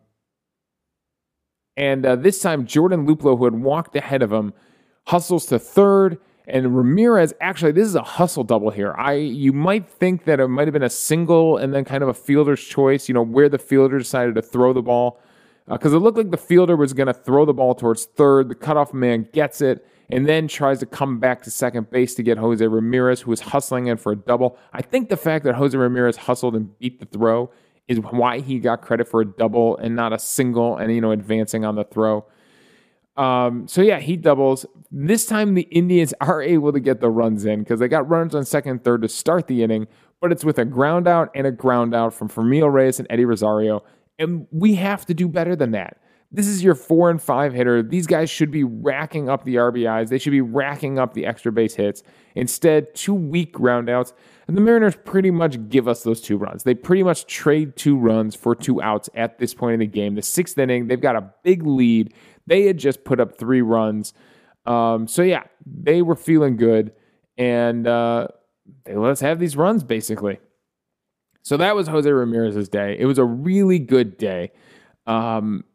and 1.77 2.05
uh, 2.05 2.17
this 2.17 2.41
time, 2.41 2.65
Jordan 2.65 3.07
Luplow, 3.07 3.38
who 3.38 3.45
had 3.45 3.55
walked 3.55 3.95
ahead 3.95 4.22
of 4.22 4.29
him, 4.29 4.53
hustles 5.07 5.45
to 5.45 5.57
third. 5.57 6.17
And 6.50 6.75
Ramirez, 6.75 7.33
actually, 7.39 7.72
this 7.72 7.88
is 7.88 7.95
a 7.95 8.03
hustle 8.03 8.43
double 8.43 8.72
here. 8.72 8.93
I 8.98 9.13
you 9.13 9.53
might 9.53 9.88
think 9.88 10.25
that 10.25 10.41
it 10.41 10.50
might 10.50 10.67
have 10.67 10.74
been 10.74 10.83
a 10.83 10.89
single 10.89 11.55
and 11.55 11.74
then 11.74 11.86
kind 11.86 12.03
of 12.03 12.10
a 12.10 12.13
fielder's 12.13 12.62
choice, 12.62 13.07
you 13.07 13.13
know, 13.13 13.24
where 13.24 13.48
the 13.48 13.57
fielder 13.57 14.00
decided 14.00 14.36
to 14.36 14.41
throw 14.41 14.74
the 14.74 14.81
ball. 14.81 15.17
Because 15.65 15.93
uh, 15.93 15.95
it 15.95 16.00
looked 16.01 16.17
like 16.17 16.29
the 16.29 16.36
fielder 16.36 16.75
was 16.75 16.91
going 16.91 17.07
to 17.07 17.13
throw 17.13 17.45
the 17.45 17.53
ball 17.53 17.74
towards 17.74 18.03
third. 18.03 18.50
The 18.50 18.55
cutoff 18.55 18.93
man 18.93 19.29
gets 19.31 19.62
it 19.62 19.88
and 20.10 20.27
then 20.27 20.48
tries 20.48 20.79
to 20.79 20.86
come 20.86 21.19
back 21.19 21.41
to 21.43 21.51
second 21.51 21.89
base 21.89 22.15
to 22.15 22.24
get 22.24 22.38
Jose 22.38 22.65
Ramirez, 22.65 23.22
who 23.22 23.31
was 23.31 23.41
hustling 23.41 23.88
in 23.88 23.98
for 23.98 24.12
a 24.12 24.15
double. 24.15 24.57
I 24.74 24.81
think 24.81 25.10
the 25.10 25.17
fact 25.17 25.45
that 25.45 25.55
Jose 25.55 25.77
Ramirez 25.77 26.17
hustled 26.17 26.55
and 26.55 26.77
beat 26.79 27.00
the 27.00 27.05
throw 27.05 27.51
is 27.88 28.00
why 28.00 28.39
he 28.39 28.60
got 28.60 28.81
credit 28.81 29.07
for 29.07 29.22
a 29.22 29.25
double 29.25 29.77
and 29.77 29.95
not 29.95 30.13
a 30.13 30.19
single 30.19 30.77
and, 30.77 30.93
you 30.93 31.01
know, 31.01 31.12
advancing 31.12 31.65
on 31.65 31.75
the 31.75 31.83
throw. 31.83 32.25
Um, 33.17 33.67
so 33.67 33.81
yeah, 33.81 34.00
he 34.00 34.17
doubles. 34.17 34.65
This 34.91 35.25
time 35.25 35.53
the 35.53 35.63
Indians 35.63 36.13
are 36.22 36.41
able 36.41 36.72
to 36.74 36.79
get 36.79 37.01
the 37.01 37.10
runs 37.10 37.45
in 37.45 37.60
because 37.60 37.79
they 37.79 37.88
got 37.88 38.07
runs 38.10 38.33
on 38.36 38.45
second 38.45 38.83
third 38.83 39.01
to 39.01 39.10
start 39.10 39.48
the 39.48 39.63
inning, 39.63 39.88
but 40.22 40.31
it's 40.31 40.45
with 40.45 40.57
a 40.57 40.65
ground 40.65 41.07
out 41.07 41.29
and 41.36 41.45
a 41.45 41.51
ground 41.51 41.93
out 41.93 42.13
from 42.13 42.29
Franmil 42.29 42.72
Reyes 42.72 43.00
and 43.00 43.07
Eddie 43.10 43.25
Rosario. 43.25 43.83
And 44.19 44.48
we 44.51 44.75
have 44.75 45.05
to 45.07 45.13
do 45.13 45.27
better 45.27 45.55
than 45.55 45.72
that. 45.72 45.98
This 46.36 46.48
is 46.48 46.63
your 46.63 46.74
four 46.74 47.12
and 47.12 47.22
five 47.22 47.54
hitter. 47.54 47.84
These 47.84 48.08
guys 48.08 48.28
should 48.28 48.50
be 48.50 48.63
racking 48.63 49.30
up 49.30 49.46
the 49.46 49.56
RBIs. 49.56 50.10
They 50.10 50.18
should 50.18 50.32
be 50.32 50.42
racking 50.42 50.98
up 50.98 51.13
the 51.13 51.28
extra 51.28 51.52
base 51.52 51.75
hits. 51.75 52.02
Instead, 52.34 52.96
two 52.96 53.13
weak 53.13 53.54
groundouts. 53.54 54.13
And 54.48 54.58
the 54.58 54.62
Mariners 54.62 54.96
pretty 54.96 55.30
much 55.30 55.70
give 55.70 55.88
us 55.88 56.02
those 56.02 56.20
two 56.20 56.38
runs. 56.38 56.63
They 56.63 56.74
pretty 56.74 57.04
much 57.04 57.28
trade 57.28 57.75
two 57.75 57.96
runs 57.96 58.36
for 58.36 58.56
two 58.56 58.82
outs 58.82 59.12
at 59.13 59.38
this 59.38 59.54
point 59.54 59.75
in 59.75 59.80
the 59.80 59.86
game. 59.86 60.16
The 60.16 60.24
sixth 60.24 60.58
inning, 60.58 60.88
they've 60.88 61.00
got 61.00 61.16
a 61.16 61.32
big 61.44 61.68
lead. 61.68 62.16
They 62.48 62.63
had 62.63 62.80
just 62.80 63.04
put 63.04 63.20
up 63.20 63.38
three 63.38 63.62
runs. 63.62 64.13
Um, 64.66 65.08
so, 65.08 65.22
yeah, 65.22 65.44
they 65.66 66.02
were 66.02 66.16
feeling 66.16 66.58
good. 66.58 66.94
And 67.38 67.86
uh, 67.86 68.30
they 68.86 68.96
let 68.96 69.12
us 69.12 69.20
have 69.20 69.40
these 69.40 69.56
runs, 69.56 69.84
basically. 69.84 70.40
So 71.44 71.58
that 71.58 71.75
was 71.75 71.88
Jose 71.88 72.10
Ramirez's 72.10 72.70
day. 72.70 72.98
It 72.98 73.06
was 73.06 73.20
a 73.20 73.25
really 73.25 73.78
good 73.78 74.18
day. 74.18 74.52
Um, 75.06 75.66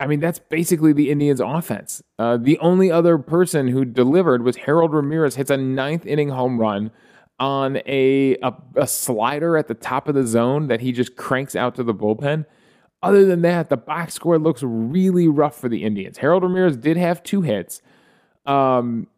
I 0.00 0.06
mean, 0.06 0.20
that's 0.20 0.38
basically 0.38 0.92
the 0.92 1.10
Indians' 1.10 1.40
offense. 1.40 2.02
Uh, 2.18 2.36
the 2.36 2.58
only 2.60 2.90
other 2.90 3.18
person 3.18 3.68
who 3.68 3.84
delivered 3.84 4.42
was 4.42 4.56
Harold 4.56 4.92
Ramirez 4.92 5.34
hits 5.34 5.50
a 5.50 5.56
ninth 5.56 6.06
inning 6.06 6.28
home 6.28 6.60
run 6.60 6.92
on 7.40 7.78
a, 7.86 8.36
a, 8.42 8.52
a 8.76 8.86
slider 8.86 9.56
at 9.56 9.68
the 9.68 9.74
top 9.74 10.08
of 10.08 10.14
the 10.14 10.26
zone 10.26 10.68
that 10.68 10.80
he 10.80 10.92
just 10.92 11.16
cranks 11.16 11.56
out 11.56 11.74
to 11.76 11.82
the 11.82 11.94
bullpen. 11.94 12.46
Other 13.02 13.24
than 13.24 13.42
that, 13.42 13.68
the 13.68 13.76
box 13.76 14.14
score 14.14 14.38
looks 14.38 14.62
really 14.62 15.28
rough 15.28 15.58
for 15.58 15.68
the 15.68 15.84
Indians. 15.84 16.18
Harold 16.18 16.42
Ramirez 16.42 16.76
did 16.76 16.96
have 16.96 17.22
two 17.22 17.42
hits. 17.42 17.80
Um, 18.46 19.08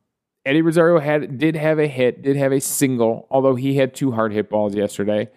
Eddie 0.44 0.62
Rosario 0.62 0.99
had 0.99 1.38
did 1.38 1.56
have 1.56 1.78
a 1.78 1.87
hit, 1.87 2.22
did 2.22 2.37
have 2.37 2.52
a 2.52 2.60
single, 2.60 3.26
although 3.30 3.54
he 3.54 3.76
had 3.76 3.94
two 3.94 4.12
hard 4.12 4.32
hit 4.32 4.50
balls 4.50 4.75
yesterday. 4.75 5.30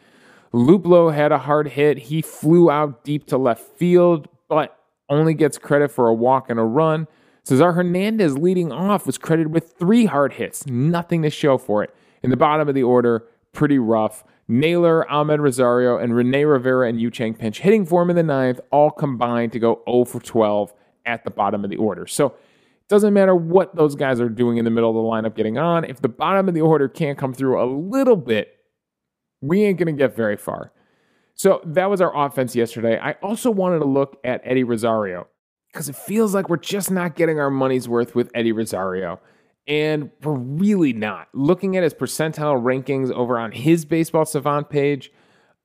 Luplow 0.54 1.14
had 1.14 1.32
a 1.32 1.40
hard 1.40 1.70
hit. 1.70 1.98
He 1.98 2.22
flew 2.22 2.70
out 2.70 3.04
deep 3.04 3.28
to 3.28 3.38
left 3.38 3.64
field, 3.78 4.28
but 4.48 4.78
only 5.14 5.34
gets 5.34 5.58
credit 5.58 5.92
for 5.92 6.08
a 6.08 6.14
walk 6.14 6.50
and 6.50 6.60
a 6.60 6.64
run. 6.64 7.08
Cesar 7.44 7.74
Hernandez 7.74 8.38
leading 8.38 8.72
off 8.72 9.06
was 9.06 9.18
credited 9.18 9.54
with 9.54 9.74
three 9.78 10.06
hard 10.06 10.34
hits, 10.34 10.66
nothing 10.66 11.22
to 11.24 11.30
show 11.30 11.58
for 11.58 11.84
it. 11.84 11.94
In 12.22 12.30
the 12.30 12.38
bottom 12.38 12.68
of 12.70 12.76
the 12.76 12.84
order, 12.84 13.26
pretty 13.52 13.80
rough. 13.80 14.24
Naylor, 14.48 15.06
Amed 15.10 15.40
Rosario, 15.40 15.98
and 15.98 16.16
Rene 16.16 16.44
Rivera 16.44 16.90
and 16.90 17.00
Yu 17.00 17.10
Chang 17.10 17.34
pinch 17.34 17.60
hitting 17.60 17.86
for 17.86 18.02
him 18.02 18.10
in 18.10 18.16
the 18.16 18.24
ninth 18.24 18.60
all 18.72 18.92
combined 18.92 19.52
to 19.54 19.60
go 19.60 19.82
0 19.90 20.06
for 20.06 20.20
12 20.20 20.74
at 21.06 21.24
the 21.24 21.32
bottom 21.32 21.64
of 21.64 21.70
the 21.70 21.78
order. 21.78 22.06
So 22.08 22.28
it 22.28 22.90
doesn't 22.90 23.14
matter 23.14 23.36
what 23.36 23.76
those 23.76 23.96
guys 23.96 24.20
are 24.20 24.30
doing 24.30 24.58
in 24.58 24.66
the 24.66 24.72
middle 24.72 24.90
of 24.90 24.96
the 24.96 25.02
lineup 25.02 25.36
getting 25.36 25.58
on. 25.58 25.86
If 25.86 26.02
the 26.02 26.10
bottom 26.10 26.48
of 26.50 26.54
the 26.54 26.62
order 26.62 26.90
can't 26.90 27.18
come 27.18 27.34
through 27.34 27.62
a 27.62 27.66
little 27.66 28.18
bit, 28.18 28.58
we 29.42 29.64
ain't 29.64 29.78
going 29.78 29.88
to 29.88 29.98
get 29.98 30.16
very 30.16 30.38
far. 30.38 30.73
So 31.36 31.62
that 31.66 31.90
was 31.90 32.02
our 32.02 32.26
offense 32.26 32.56
yesterday. 32.56 33.00
I 33.00 33.14
also 33.24 33.50
wanted 33.50 33.80
to 33.80 33.86
look 33.86 34.20
at 34.24 34.42
Eddie 34.44 34.64
Rosario 34.64 35.28
because 35.72 35.90
it 35.90 35.96
feels 35.96 36.34
like 36.34 36.50
we're 36.50 36.58
just 36.58 36.92
not 36.92 37.16
getting 37.16 37.40
our 37.40 37.50
money's 37.50 37.90
worth 37.90 38.16
with 38.16 38.30
Eddie 38.36 38.52
Rosario. 38.52 39.20
And 39.68 40.12
we're 40.22 40.34
really 40.34 40.94
not. 40.94 41.30
Looking 41.34 41.78
at 41.78 41.84
his 41.84 41.94
percentile 41.94 42.62
rankings 42.62 43.12
over 43.12 43.40
on 43.40 43.52
his 43.52 43.86
Baseball 43.86 44.26
Savant 44.26 44.70
page, 44.70 45.12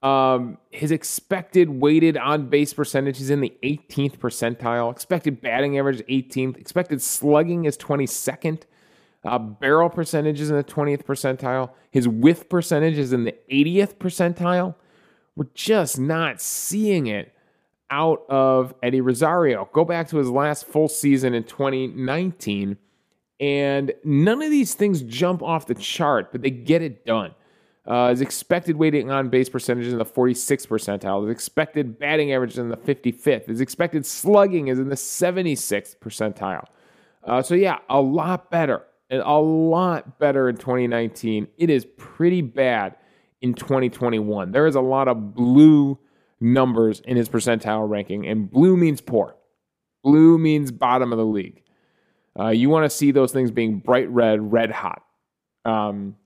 um, 0.03 0.59
his 0.71 0.93
expected 0.93 1.69
weighted 1.69 2.17
on 2.17 2.49
base 2.49 2.73
percentage 2.73 3.21
is 3.21 3.31
in 3.31 3.41
the 3.41 3.53
18th 3.65 4.19
percentile. 4.19 4.93
Expected 4.93 5.41
batting 5.41 5.79
average 5.79 6.01
18th. 6.07 6.57
Expected 6.57 7.03
slugging 7.03 7.65
is 7.65 7.77
22nd. 7.77 8.63
Uh, 9.25 9.39
barrel 9.39 9.91
percentage 9.91 10.41
is 10.41 10.51
in 10.51 10.57
the 10.57 10.65
20th 10.65 11.05
percentile. 11.05 11.71
His 11.91 12.07
whiff 12.07 12.49
percentage 12.49 12.97
is 12.97 13.13
in 13.13 13.25
the 13.25 13.35
80th 13.51 13.97
percentile. 13.97 14.77
We're 15.39 15.47
just 15.55 16.01
not 16.01 16.41
seeing 16.41 17.07
it 17.07 17.33
out 17.93 18.25
of 18.29 18.75
Eddie 18.83 19.01
Rosario. 19.01 19.69
Go 19.73 19.85
back 19.85 20.09
to 20.09 20.17
his 20.17 20.29
last 20.29 20.67
full 20.67 20.89
season 20.89 21.33
in 21.33 21.45
2019, 21.45 22.77
and 23.39 23.93
none 24.03 24.43
of 24.43 24.51
these 24.51 24.75
things 24.75 25.01
jump 25.03 25.41
off 25.41 25.67
the 25.67 25.77
chart, 25.77 26.33
but 26.33 26.43
they 26.43 26.51
get 26.51 26.83
it 26.83 27.07
done. 27.07 27.37
Uh, 27.87 28.11
his 28.11 28.21
expected 28.21 28.75
weighting 28.75 29.13
on 29.13 29.29
base 29.29 29.49
percentage 29.49 29.87
is 29.87 29.93
in 29.93 30.01
the 30.01 30.05
46th 30.05 30.67
percentile. 30.67 31.23
His 31.23 31.31
expected 31.31 32.01
batting 32.01 32.33
average 32.33 32.55
is 32.55 32.59
in 32.59 32.69
the 32.69 32.77
55th. 32.77 33.47
His 33.47 33.61
expected 33.61 34.05
slugging 34.05 34.67
is 34.67 34.81
in 34.81 34.89
the 34.89 34.97
76th 34.97 35.99
percentile. 35.99 36.65
Uh, 37.23 37.43
so, 37.43 37.55
yeah, 37.55 37.79
a 37.89 38.01
lot 38.01 38.51
better. 38.51 38.83
And 39.09 39.23
a 39.23 39.39
lot 39.39 40.19
better 40.19 40.49
in 40.49 40.57
2019. 40.57 41.47
It 41.59 41.71
is 41.71 41.87
pretty 41.97 42.43
bad 42.43 42.97
in 43.41 43.55
2021. 43.55 44.53
There 44.53 44.67
is 44.67 44.75
a 44.75 44.81
lot 44.81 45.09
of 45.09 45.35
blue 45.35 45.99
numbers 46.41 47.01
in 47.01 47.17
his 47.17 47.29
percentile 47.29 47.89
ranking, 47.89 48.27
and 48.27 48.51
blue 48.51 48.77
means 48.77 49.01
poor. 49.01 49.37
Blue 50.03 50.39
means 50.39 50.71
bottom 50.71 51.13
of 51.13 51.19
the 51.19 51.27
league. 51.27 51.63
Uh, 52.39 52.49
you 52.49 52.69
want 52.69 52.89
to 52.89 52.97
see 52.97 53.11
those 53.11 53.33
things 53.33 53.51
being 53.51 53.79
bright 53.79 54.09
red, 54.11 54.53
red 54.53 54.71
hot. 54.71 55.03
Um, 55.65 56.17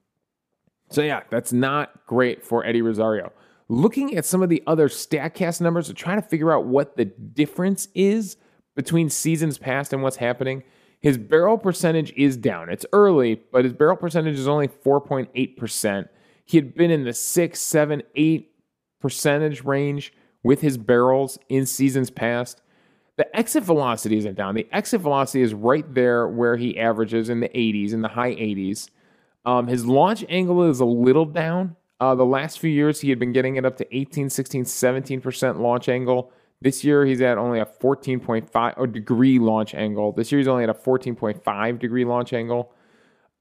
so, 0.90 1.02
yeah, 1.02 1.22
that's 1.30 1.52
not 1.52 2.06
great 2.06 2.44
for 2.44 2.64
Eddie 2.66 2.82
Rosario. 2.82 3.32
looking 3.68 4.16
at 4.18 4.26
some 4.26 4.42
of 4.42 4.50
the 4.50 4.62
other 4.66 4.88
StatCast 4.88 5.62
numbers 5.62 5.86
to 5.86 5.94
try 5.94 6.14
to 6.14 6.20
figure 6.20 6.52
out 6.52 6.66
what 6.66 6.96
the 6.96 7.06
difference 7.06 7.88
is 7.94 8.36
between 8.76 9.08
seasons 9.08 9.56
past 9.56 9.94
and 9.94 10.02
what's 10.02 10.16
happening. 10.16 10.62
His 11.00 11.16
barrel 11.16 11.56
percentage 11.56 12.12
is 12.12 12.36
down. 12.36 12.68
It's 12.68 12.84
early, 12.92 13.40
but 13.50 13.64
his 13.64 13.72
barrel 13.72 13.96
percentage 13.96 14.38
is 14.38 14.46
only 14.46 14.68
4.8%. 14.68 16.08
He 16.44 16.58
had 16.58 16.74
been 16.74 16.90
in 16.90 17.04
the 17.04 17.12
6, 17.12 17.60
7, 17.60 18.02
8 18.14 18.52
percentage 19.00 19.64
range 19.64 20.12
with 20.42 20.60
his 20.60 20.78
barrels 20.78 21.38
in 21.48 21.66
seasons 21.66 22.10
past. 22.10 22.62
The 23.16 23.36
exit 23.36 23.62
velocity 23.64 24.16
isn't 24.16 24.36
down. 24.36 24.54
The 24.54 24.66
exit 24.72 25.00
velocity 25.00 25.42
is 25.42 25.52
right 25.52 25.92
there 25.94 26.26
where 26.26 26.56
he 26.56 26.78
averages 26.78 27.28
in 27.28 27.40
the 27.40 27.48
80s, 27.48 27.92
in 27.92 28.00
the 28.00 28.08
high 28.08 28.34
80s. 28.34 28.88
Um, 29.44 29.66
his 29.66 29.86
launch 29.86 30.24
angle 30.28 30.68
is 30.68 30.80
a 30.80 30.84
little 30.84 31.26
down. 31.26 31.76
Uh, 32.00 32.14
the 32.14 32.24
last 32.24 32.58
few 32.58 32.70
years, 32.70 33.00
he 33.00 33.10
had 33.10 33.18
been 33.18 33.32
getting 33.32 33.56
it 33.56 33.64
up 33.64 33.76
to 33.76 33.96
18, 33.96 34.30
16, 34.30 34.64
17% 34.64 35.60
launch 35.60 35.88
angle. 35.88 36.32
This 36.60 36.82
year, 36.84 37.04
he's 37.04 37.20
at 37.20 37.38
only 37.38 37.60
a 37.60 37.66
14.5 37.66 38.74
or 38.76 38.86
degree 38.86 39.38
launch 39.38 39.74
angle. 39.74 40.12
This 40.12 40.32
year, 40.32 40.38
he's 40.38 40.48
only 40.48 40.64
at 40.64 40.70
a 40.70 40.74
14.5 40.74 41.78
degree 41.78 42.04
launch 42.04 42.32
angle. 42.32 42.72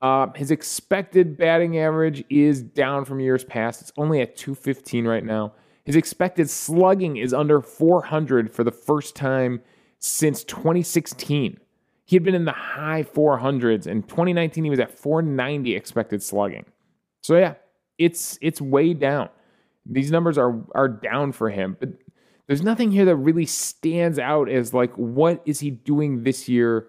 Uh, 0.01 0.27
his 0.36 0.50
expected 0.50 1.38
batting 1.38 1.77
average 1.77 2.24
is 2.29 2.62
down 2.62 3.05
from 3.05 3.20
years 3.20 3.43
past. 3.43 3.81
It's 3.81 3.91
only 3.98 4.22
at 4.22 4.36
215 4.36 5.05
right 5.05 5.24
now. 5.24 5.53
His 5.86 5.96
expected 5.96 6.50
slugging 6.50 7.17
is 7.17 7.34
under 7.34 7.62
400 7.62 8.51
for 8.51 8.63
the 8.63 8.72
first 8.72 9.15
time 9.15 9.62
since 10.00 10.43
2016. 10.43 11.60
He 12.05 12.15
had 12.15 12.24
been 12.24 12.36
in 12.36 12.46
the 12.46 12.51
high 12.51 13.03
400s. 13.03 13.88
In 13.88 14.03
2019, 14.03 14.63
he 14.63 14.70
was 14.70 14.79
at 14.79 14.98
490 14.98 15.75
expected 15.75 16.22
slugging. 16.24 16.65
So 17.22 17.38
yeah, 17.38 17.55
it's 17.98 18.38
it's 18.41 18.60
way 18.60 18.93
down. 18.93 19.29
These 19.86 20.12
numbers 20.12 20.38
are 20.38 20.63
are 20.74 20.89
down 20.89 21.31
for 21.31 21.50
him, 21.50 21.77
but 21.79 21.89
there's 22.48 22.63
nothing 22.63 22.91
here 22.91 23.05
that 23.05 23.15
really 23.15 23.46
stands 23.46 24.20
out 24.20 24.50
as 24.50 24.74
like 24.74 24.93
what 24.96 25.41
is 25.46 25.60
he 25.60 25.70
doing 25.70 26.24
this 26.24 26.50
year 26.50 26.88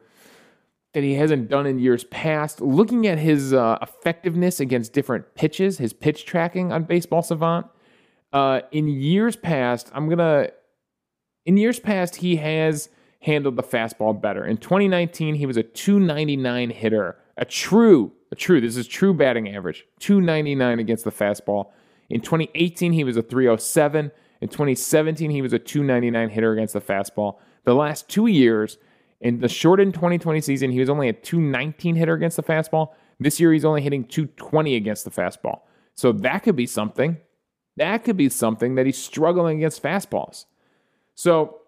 that 0.92 1.02
he 1.02 1.14
hasn't 1.14 1.49
done 1.49 1.66
in 1.66 1.78
years 1.78 2.04
past. 2.04 2.61
Looking 2.61 3.06
at 3.06 3.18
his 3.18 3.52
uh, 3.52 3.78
effectiveness 3.80 4.61
against 4.61 4.92
different 4.92 5.34
pitches, 5.34 5.78
his 5.78 5.92
pitch 5.92 6.26
tracking 6.26 6.72
on 6.72 6.84
Baseball 6.84 7.22
Savant, 7.22 7.66
uh, 8.32 8.61
in 8.70 8.88
years 8.88 9.37
past, 9.37 9.90
I'm 9.94 10.08
gonna. 10.08 10.49
In 11.44 11.56
years 11.56 11.80
past, 11.80 12.16
he 12.16 12.37
has 12.37 12.88
handled 13.20 13.56
the 13.56 13.62
fastball 13.62 14.20
better. 14.20 14.44
In 14.44 14.56
2019, 14.56 15.34
he 15.34 15.46
was 15.46 15.56
a 15.56 15.62
299 15.62 16.70
hitter, 16.70 17.16
a 17.37 17.44
true, 17.44 18.12
a 18.30 18.34
true. 18.34 18.61
This 18.61 18.76
is 18.76 18.87
true 18.87 19.12
batting 19.12 19.54
average, 19.54 19.84
299 20.00 20.78
against 20.78 21.04
the 21.04 21.12
fastball. 21.12 21.70
In 22.11 22.20
2018, 22.20 22.92
he 22.92 23.04
was 23.04 23.16
a 23.16 23.22
307. 23.22 24.11
In 24.40 24.49
2017, 24.49 25.30
he 25.30 25.42
was 25.42 25.52
a 25.52 25.58
299 25.58 26.28
hitter 26.30 26.52
against 26.52 26.75
the 26.75 26.80
fastball. 26.80 27.38
The 27.64 27.75
last 27.75 28.08
two 28.08 28.26
years, 28.26 28.78
in 29.22 29.38
the 29.38 29.48
shortened 29.48 29.94
2020 29.94 30.40
season, 30.40 30.72
he 30.72 30.80
was 30.80 30.90
only 30.90 31.08
a 31.08 31.12
219 31.12 31.94
hitter 31.94 32.14
against 32.14 32.36
the 32.36 32.42
fastball. 32.42 32.88
This 33.20 33.38
year, 33.38 33.52
he's 33.52 33.64
only 33.64 33.80
hitting 33.80 34.04
220 34.04 34.74
against 34.74 35.04
the 35.04 35.10
fastball. 35.10 35.60
So 35.94 36.10
that 36.12 36.40
could 36.40 36.56
be 36.56 36.66
something. 36.66 37.18
That 37.76 38.04
could 38.04 38.16
be 38.16 38.28
something 38.28 38.74
that 38.74 38.84
he's 38.84 38.98
struggling 38.98 39.58
against 39.58 39.82
fastballs. 39.82 40.46
So 41.14 41.60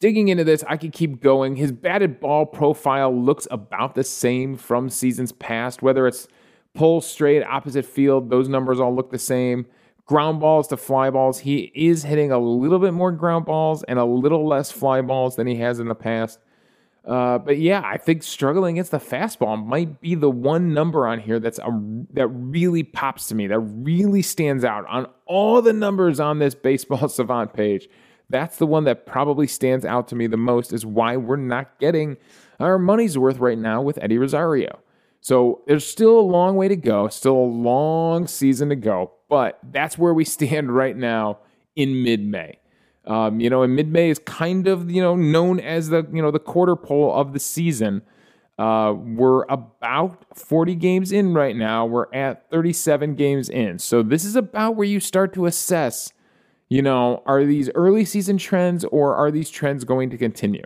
digging 0.00 0.28
into 0.28 0.44
this, 0.44 0.64
I 0.66 0.78
could 0.78 0.92
keep 0.92 1.20
going. 1.20 1.56
His 1.56 1.72
batted 1.72 2.20
ball 2.20 2.46
profile 2.46 3.14
looks 3.14 3.46
about 3.50 3.94
the 3.94 4.04
same 4.04 4.56
from 4.56 4.88
seasons 4.88 5.32
past, 5.32 5.82
whether 5.82 6.06
it's 6.06 6.26
pull 6.74 7.02
straight, 7.02 7.42
opposite 7.42 7.84
field, 7.84 8.30
those 8.30 8.48
numbers 8.48 8.80
all 8.80 8.94
look 8.94 9.10
the 9.10 9.18
same. 9.18 9.66
Ground 10.06 10.40
balls 10.40 10.68
to 10.68 10.76
fly 10.76 11.10
balls, 11.10 11.40
he 11.40 11.72
is 11.74 12.04
hitting 12.04 12.30
a 12.30 12.38
little 12.38 12.78
bit 12.78 12.94
more 12.94 13.12
ground 13.12 13.44
balls 13.44 13.82
and 13.84 13.98
a 13.98 14.04
little 14.04 14.46
less 14.46 14.70
fly 14.70 15.00
balls 15.02 15.36
than 15.36 15.46
he 15.46 15.56
has 15.56 15.80
in 15.80 15.88
the 15.88 15.94
past. 15.94 16.38
Uh, 17.06 17.38
but 17.38 17.58
yeah, 17.58 17.82
I 17.84 17.98
think 17.98 18.24
struggling 18.24 18.76
against 18.76 18.90
the 18.90 18.98
fastball 18.98 19.64
might 19.64 20.00
be 20.00 20.16
the 20.16 20.30
one 20.30 20.74
number 20.74 21.06
on 21.06 21.20
here 21.20 21.38
that's 21.38 21.60
a, 21.60 21.80
that 22.14 22.26
really 22.26 22.82
pops 22.82 23.28
to 23.28 23.34
me, 23.36 23.46
that 23.46 23.60
really 23.60 24.22
stands 24.22 24.64
out 24.64 24.84
on 24.88 25.06
all 25.24 25.62
the 25.62 25.72
numbers 25.72 26.18
on 26.18 26.40
this 26.40 26.54
baseball 26.54 27.08
savant 27.08 27.52
page. 27.52 27.88
That's 28.28 28.56
the 28.56 28.66
one 28.66 28.84
that 28.84 29.06
probably 29.06 29.46
stands 29.46 29.84
out 29.84 30.08
to 30.08 30.16
me 30.16 30.26
the 30.26 30.36
most 30.36 30.72
is 30.72 30.84
why 30.84 31.16
we're 31.16 31.36
not 31.36 31.78
getting 31.78 32.16
our 32.58 32.78
money's 32.78 33.16
worth 33.16 33.38
right 33.38 33.58
now 33.58 33.82
with 33.82 33.98
Eddie 34.02 34.18
Rosario. 34.18 34.80
So 35.20 35.62
there's 35.66 35.86
still 35.86 36.18
a 36.18 36.20
long 36.20 36.56
way 36.56 36.66
to 36.66 36.76
go, 36.76 37.06
still 37.08 37.36
a 37.36 37.38
long 37.38 38.26
season 38.26 38.68
to 38.70 38.76
go, 38.76 39.12
but 39.28 39.60
that's 39.62 39.96
where 39.96 40.12
we 40.12 40.24
stand 40.36 40.74
right 40.74 40.96
now 40.96 41.38
in 41.76 42.02
mid-May. 42.02 42.58
Um, 43.06 43.40
you 43.40 43.48
know, 43.48 43.62
and 43.62 43.76
mid-May 43.76 44.10
is 44.10 44.18
kind 44.18 44.66
of 44.66 44.90
you 44.90 45.02
know 45.02 45.16
known 45.16 45.60
as 45.60 45.88
the 45.90 46.06
you 46.12 46.22
know 46.22 46.30
the 46.30 46.38
quarter 46.38 46.76
pole 46.76 47.14
of 47.14 47.32
the 47.32 47.40
season. 47.40 48.02
Uh, 48.58 48.94
we're 48.96 49.44
about 49.50 50.24
40 50.34 50.74
games 50.76 51.12
in 51.12 51.34
right 51.34 51.54
now. 51.54 51.84
We're 51.84 52.06
at 52.14 52.50
37 52.50 53.14
games 53.14 53.50
in. 53.50 53.78
So 53.78 54.02
this 54.02 54.24
is 54.24 54.34
about 54.34 54.76
where 54.76 54.86
you 54.86 54.98
start 54.98 55.34
to 55.34 55.44
assess 55.44 56.14
you 56.68 56.82
know, 56.82 57.22
are 57.26 57.44
these 57.44 57.70
early 57.74 58.04
season 58.04 58.38
trends 58.38 58.84
or 58.84 59.14
are 59.14 59.30
these 59.30 59.50
trends 59.50 59.84
going 59.84 60.10
to 60.10 60.18
continue? 60.18 60.64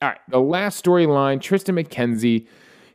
All 0.00 0.10
right, 0.10 0.18
the 0.28 0.40
last 0.40 0.82
storyline 0.82 1.38
Triston 1.38 1.82
McKenzie, 1.82 2.46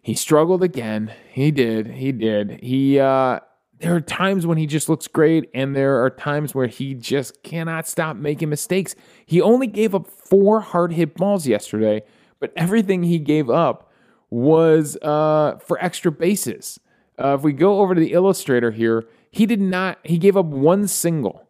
he 0.02 0.15
struggled 0.15 0.63
again. 0.63 1.13
He 1.30 1.52
did. 1.52 1.88
He 1.88 2.12
did. 2.12 2.60
He, 2.63 3.00
uh, 3.00 3.39
there 3.82 3.96
are 3.96 4.02
times 4.02 4.46
when 4.46 4.60
he 4.60 4.67
just 4.67 4.88
looks 4.89 5.08
great, 5.08 5.50
and 5.56 5.76
there 5.76 6.04
are 6.04 6.10
times 6.12 6.54
where 6.54 6.67
he 6.67 6.94
just 6.94 7.41
cannot 7.41 7.88
stop 7.88 8.15
making 8.15 8.50
mistakes. 8.50 8.96
He 9.26 9.41
only 9.41 9.65
gave 9.65 9.96
up 9.96 10.08
four 10.08 10.62
hard 10.62 10.94
hit 10.94 11.15
balls 11.15 11.48
yesterday, 11.48 12.04
but 12.39 12.54
everything 12.56 13.04
he 13.04 13.17
gave 13.17 13.50
up 13.50 13.91
was 14.30 14.98
uh, 15.02 15.58
for 15.58 15.84
extra 15.84 16.12
bases. 16.12 16.80
Uh, 17.20 17.34
if 17.34 17.41
we 17.41 17.54
go 17.54 17.80
over 17.80 17.96
to 17.96 18.00
the 18.00 18.13
illustrator 18.13 18.70
here, 18.72 19.08
he 19.32 19.48
did 19.48 19.60
not, 19.60 19.98
he 20.04 20.17
gave 20.17 20.38
up 20.38 20.46
one 20.46 20.88
single. 20.88 21.48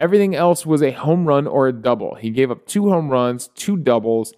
Everything 0.00 0.36
else 0.36 0.64
was 0.64 0.80
a 0.80 0.92
home 0.92 1.26
run 1.26 1.48
or 1.48 1.66
a 1.66 1.72
double. 1.72 2.14
He 2.14 2.30
gave 2.30 2.52
up 2.52 2.66
two 2.66 2.88
home 2.88 3.08
runs, 3.08 3.48
two 3.56 3.76
doubles, 3.76 4.32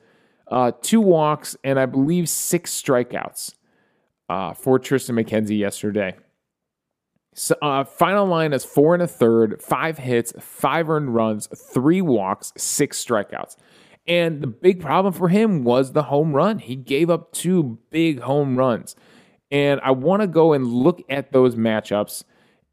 uh, 0.50 0.72
two 0.80 1.02
walks, 1.02 1.54
and 1.62 1.78
I 1.78 1.84
believe 1.84 2.30
six 2.30 2.72
strikeouts 2.80 3.54
uh, 4.30 4.54
for 4.54 4.78
Triston 4.78 5.22
McKenzie 5.22 5.58
yesterday. 5.58 6.16
So, 7.32 7.54
uh, 7.62 7.84
final 7.84 8.26
line 8.26 8.52
is 8.52 8.64
four 8.64 8.94
and 8.94 9.02
a 9.02 9.06
third, 9.06 9.62
five 9.62 9.98
hits, 9.98 10.32
five 10.40 10.90
earned 10.90 11.14
runs, 11.14 11.46
three 11.46 12.02
walks, 12.02 12.52
six 12.56 13.02
strikeouts. 13.02 13.56
And 14.06 14.40
the 14.40 14.48
big 14.48 14.80
problem 14.80 15.12
for 15.12 15.28
him 15.28 15.62
was 15.62 15.92
the 15.92 16.04
home 16.04 16.32
run. 16.32 16.58
He 16.58 16.74
gave 16.74 17.10
up 17.10 17.32
two 17.32 17.78
big 17.90 18.20
home 18.20 18.56
runs. 18.56 18.96
And 19.50 19.80
I 19.82 19.92
want 19.92 20.22
to 20.22 20.26
go 20.26 20.52
and 20.52 20.66
look 20.66 21.02
at 21.08 21.32
those 21.32 21.54
matchups 21.54 22.24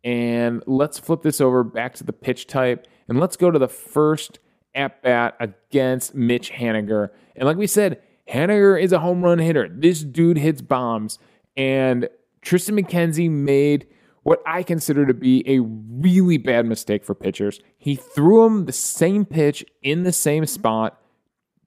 and 0.03 0.63
let's 0.65 0.97
flip 0.97 1.21
this 1.21 1.41
over 1.41 1.63
back 1.63 1.95
to 1.95 2.03
the 2.03 2.13
pitch 2.13 2.47
type. 2.47 2.87
And 3.07 3.19
let's 3.19 3.35
go 3.35 3.51
to 3.51 3.59
the 3.59 3.67
first 3.67 4.39
at 4.73 5.01
bat 5.01 5.35
against 5.39 6.15
Mitch 6.15 6.51
Haniger. 6.51 7.09
And 7.35 7.45
like 7.45 7.57
we 7.57 7.67
said, 7.67 8.01
Haniger 8.31 8.81
is 8.81 8.91
a 8.91 8.99
home 8.99 9.23
run 9.23 9.39
hitter. 9.39 9.67
This 9.69 10.03
dude 10.03 10.37
hits 10.37 10.61
bombs. 10.61 11.19
And 11.55 12.09
Triston 12.41 12.79
McKenzie 12.79 13.29
made 13.29 13.87
what 14.27 14.43
I 14.45 14.61
consider 14.61 15.05
to 15.05 15.13
be 15.13 15.41
a 15.47 15.61
really 15.61 16.37
bad 16.37 16.65
mistake 16.65 17.05
for 17.05 17.15
pitchers. 17.15 17.61
He 17.77 17.95
threw 17.95 18.45
him 18.45 18.65
the 18.65 18.73
same 18.73 19.23
pitch 19.23 19.63
in 19.81 20.03
the 20.03 20.11
same 20.11 20.45
spot 20.45 21.01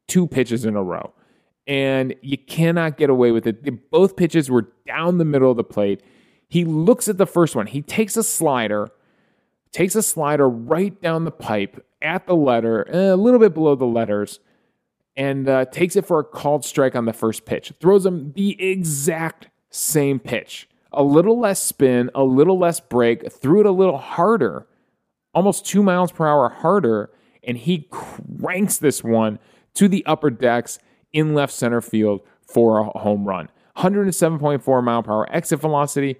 two 0.08 0.26
pitches 0.26 0.66
in 0.66 0.76
a 0.76 0.82
row. 0.82 1.14
And 1.66 2.14
you 2.20 2.36
cannot 2.36 2.98
get 2.98 3.08
away 3.08 3.30
with 3.32 3.46
it. 3.46 3.90
Both 3.90 4.14
pitches 4.14 4.50
were 4.50 4.68
down 4.86 5.16
the 5.16 5.24
middle 5.24 5.50
of 5.50 5.56
the 5.56 5.64
plate. 5.64 6.02
He 6.48 6.66
looks 6.66 7.08
at 7.08 7.16
the 7.16 7.24
first 7.24 7.56
one. 7.56 7.66
He 7.66 7.80
takes 7.80 8.14
a 8.18 8.22
slider, 8.22 8.90
takes 9.72 9.94
a 9.94 10.02
slider 10.02 10.46
right 10.46 11.00
down 11.00 11.24
the 11.24 11.30
pipe 11.30 11.82
at 12.02 12.26
the 12.26 12.36
letter, 12.36 12.86
eh, 12.90 13.14
a 13.14 13.16
little 13.16 13.40
bit 13.40 13.54
below 13.54 13.74
the 13.74 13.86
letters, 13.86 14.38
and 15.16 15.48
uh, 15.48 15.64
takes 15.64 15.96
it 15.96 16.04
for 16.04 16.18
a 16.18 16.24
called 16.24 16.66
strike 16.66 16.94
on 16.94 17.06
the 17.06 17.14
first 17.14 17.46
pitch. 17.46 17.72
Throws 17.80 18.04
him 18.04 18.32
the 18.32 18.62
exact 18.62 19.48
same 19.70 20.18
pitch. 20.18 20.68
A 20.92 21.02
little 21.02 21.38
less 21.38 21.62
spin, 21.62 22.10
a 22.14 22.24
little 22.24 22.58
less 22.58 22.80
break, 22.80 23.30
threw 23.32 23.60
it 23.60 23.66
a 23.66 23.70
little 23.70 23.98
harder, 23.98 24.66
almost 25.32 25.64
two 25.64 25.82
miles 25.82 26.10
per 26.10 26.26
hour 26.26 26.48
harder, 26.48 27.10
and 27.44 27.56
he 27.56 27.88
cranks 27.90 28.78
this 28.78 29.04
one 29.04 29.38
to 29.74 29.88
the 29.88 30.04
upper 30.06 30.30
decks 30.30 30.78
in 31.12 31.34
left 31.34 31.52
center 31.52 31.80
field 31.80 32.20
for 32.42 32.78
a 32.78 32.98
home 32.98 33.24
run. 33.26 33.48
107.4 33.76 34.84
mile 34.84 35.02
per 35.02 35.12
hour 35.12 35.32
exit 35.32 35.60
velocity, 35.60 36.16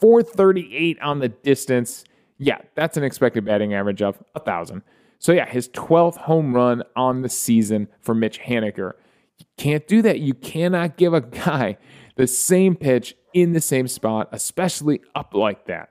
438 0.00 1.00
on 1.00 1.18
the 1.18 1.28
distance. 1.28 2.04
Yeah, 2.38 2.58
that's 2.74 2.96
an 2.96 3.04
expected 3.04 3.44
batting 3.44 3.74
average 3.74 4.02
of 4.02 4.16
1,000. 4.32 4.82
So, 5.18 5.32
yeah, 5.32 5.46
his 5.46 5.68
12th 5.70 6.16
home 6.16 6.54
run 6.54 6.82
on 6.96 7.22
the 7.22 7.28
season 7.28 7.88
for 8.00 8.14
Mitch 8.14 8.40
Haniger. 8.40 8.92
You 9.38 9.46
can't 9.56 9.86
do 9.86 10.02
that. 10.02 10.20
You 10.20 10.34
cannot 10.34 10.96
give 10.96 11.12
a 11.12 11.20
guy 11.20 11.76
the 12.18 12.26
same 12.26 12.74
pitch 12.74 13.16
in 13.32 13.52
the 13.52 13.60
same 13.60 13.88
spot, 13.88 14.28
especially 14.32 15.00
up 15.14 15.32
like 15.32 15.66
that. 15.66 15.90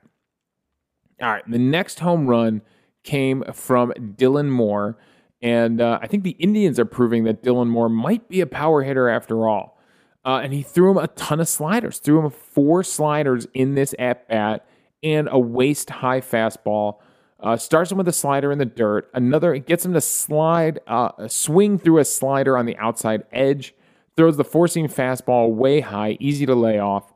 All 1.22 1.32
right, 1.32 1.50
the 1.50 1.58
next 1.58 2.00
home 2.00 2.28
run 2.28 2.62
came 3.04 3.44
from 3.54 3.94
Dylan 3.94 4.50
Moore. 4.50 4.98
And 5.42 5.80
uh, 5.80 6.00
I 6.02 6.08
think 6.08 6.24
the 6.24 6.32
Indians 6.32 6.80
are 6.80 6.86
proving 6.86 7.24
that 7.24 7.42
Dylan 7.42 7.68
Moore 7.68 7.90
might 7.90 8.28
be 8.28 8.42
a 8.42 8.46
power 8.46 8.84
hitter 8.84 9.08
after 9.08 9.48
all. 9.48 9.80
Uh, 10.26 10.42
and 10.44 10.52
he 10.52 10.62
threw 10.62 10.92
him 10.92 10.98
a 10.98 11.08
ton 11.08 11.40
of 11.40 11.48
sliders, 11.48 12.00
threw 12.00 12.20
him 12.20 12.30
four 12.30 12.84
sliders 12.84 13.48
in 13.54 13.76
this 13.76 13.96
at 13.98 14.28
bat 14.28 14.68
and 15.02 15.30
a 15.32 15.40
waist 15.40 15.90
high 15.90 16.20
fastball. 16.20 16.98
Uh, 17.40 17.56
starts 17.56 17.92
him 17.92 18.00
with 18.00 18.08
a 18.08 18.14
slider 18.14 18.52
in 18.52 18.58
the 18.58 18.66
dirt. 18.66 19.10
Another 19.14 19.58
gets 19.60 19.86
him 19.86 19.94
to 19.94 20.02
slide, 20.02 20.80
uh, 20.88 21.28
swing 21.30 21.78
through 21.78 22.00
a 22.00 22.06
slider 22.06 22.58
on 22.58 22.66
the 22.66 22.76
outside 22.78 23.24
edge. 23.32 23.74
Throws 24.18 24.36
the 24.36 24.44
four 24.44 24.68
seam 24.68 24.88
fastball 24.88 25.52
way 25.54 25.80
high, 25.80 26.18
easy 26.20 26.46
to 26.46 26.56
lay 26.56 26.80
off 26.80 27.14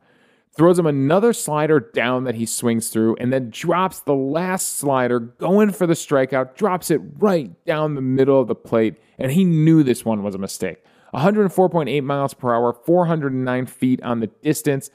throws 0.56 0.78
him 0.78 0.86
another 0.86 1.34
slider 1.34 1.80
down 1.80 2.26
that 2.26 2.36
he 2.36 2.46
swings 2.46 2.90
through, 2.90 3.16
and 3.20 3.32
then 3.32 3.50
drops 3.50 4.02
the 4.02 4.14
last 4.14 4.78
slider, 4.78 5.20
going 5.20 5.72
for 5.72 5.88
the 5.88 5.94
strikeout, 5.94 6.56
drops 6.56 6.92
it 6.92 7.02
right 7.18 7.64
down 7.66 7.96
the 7.96 8.02
middle 8.02 8.40
of 8.40 8.48
the 8.48 8.56
plate, 8.56 8.96
and 9.18 9.32
he 9.32 9.44
knew 9.44 9.84
this 9.84 10.04
one 10.04 10.24
was 10.24 10.36
a 10.36 10.38
mistake. 10.38 10.84
104.8 11.14 12.04
miles 12.04 12.34
per 12.34 12.54
hour, 12.54 12.74
409 12.74 13.66
feet 13.66 14.02
on 14.04 14.20
the 14.20 14.28
distance, 14.28 14.90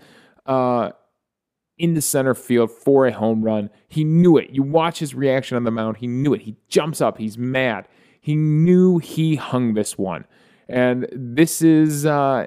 uh, 0.46 0.90
into 1.78 2.00
center 2.00 2.34
field 2.34 2.70
for 2.70 3.06
a 3.06 3.12
home 3.12 3.42
run. 3.42 3.68
He 3.88 4.02
knew 4.02 4.38
it. 4.38 4.50
You 4.50 4.62
watch 4.62 4.98
his 4.98 5.14
reaction 5.14 5.56
on 5.56 5.64
the 5.64 5.70
mound. 5.70 5.98
He 5.98 6.06
knew 6.06 6.32
it. 6.32 6.42
He 6.42 6.56
jumps 6.68 7.02
up. 7.02 7.18
He's 7.18 7.36
mad. 7.36 7.86
He 8.18 8.34
knew 8.34 8.96
he 8.96 9.36
hung 9.36 9.74
this 9.74 9.98
one. 9.98 10.24
And 10.68 11.06
this 11.12 11.62
is 11.62 12.06
uh, 12.06 12.46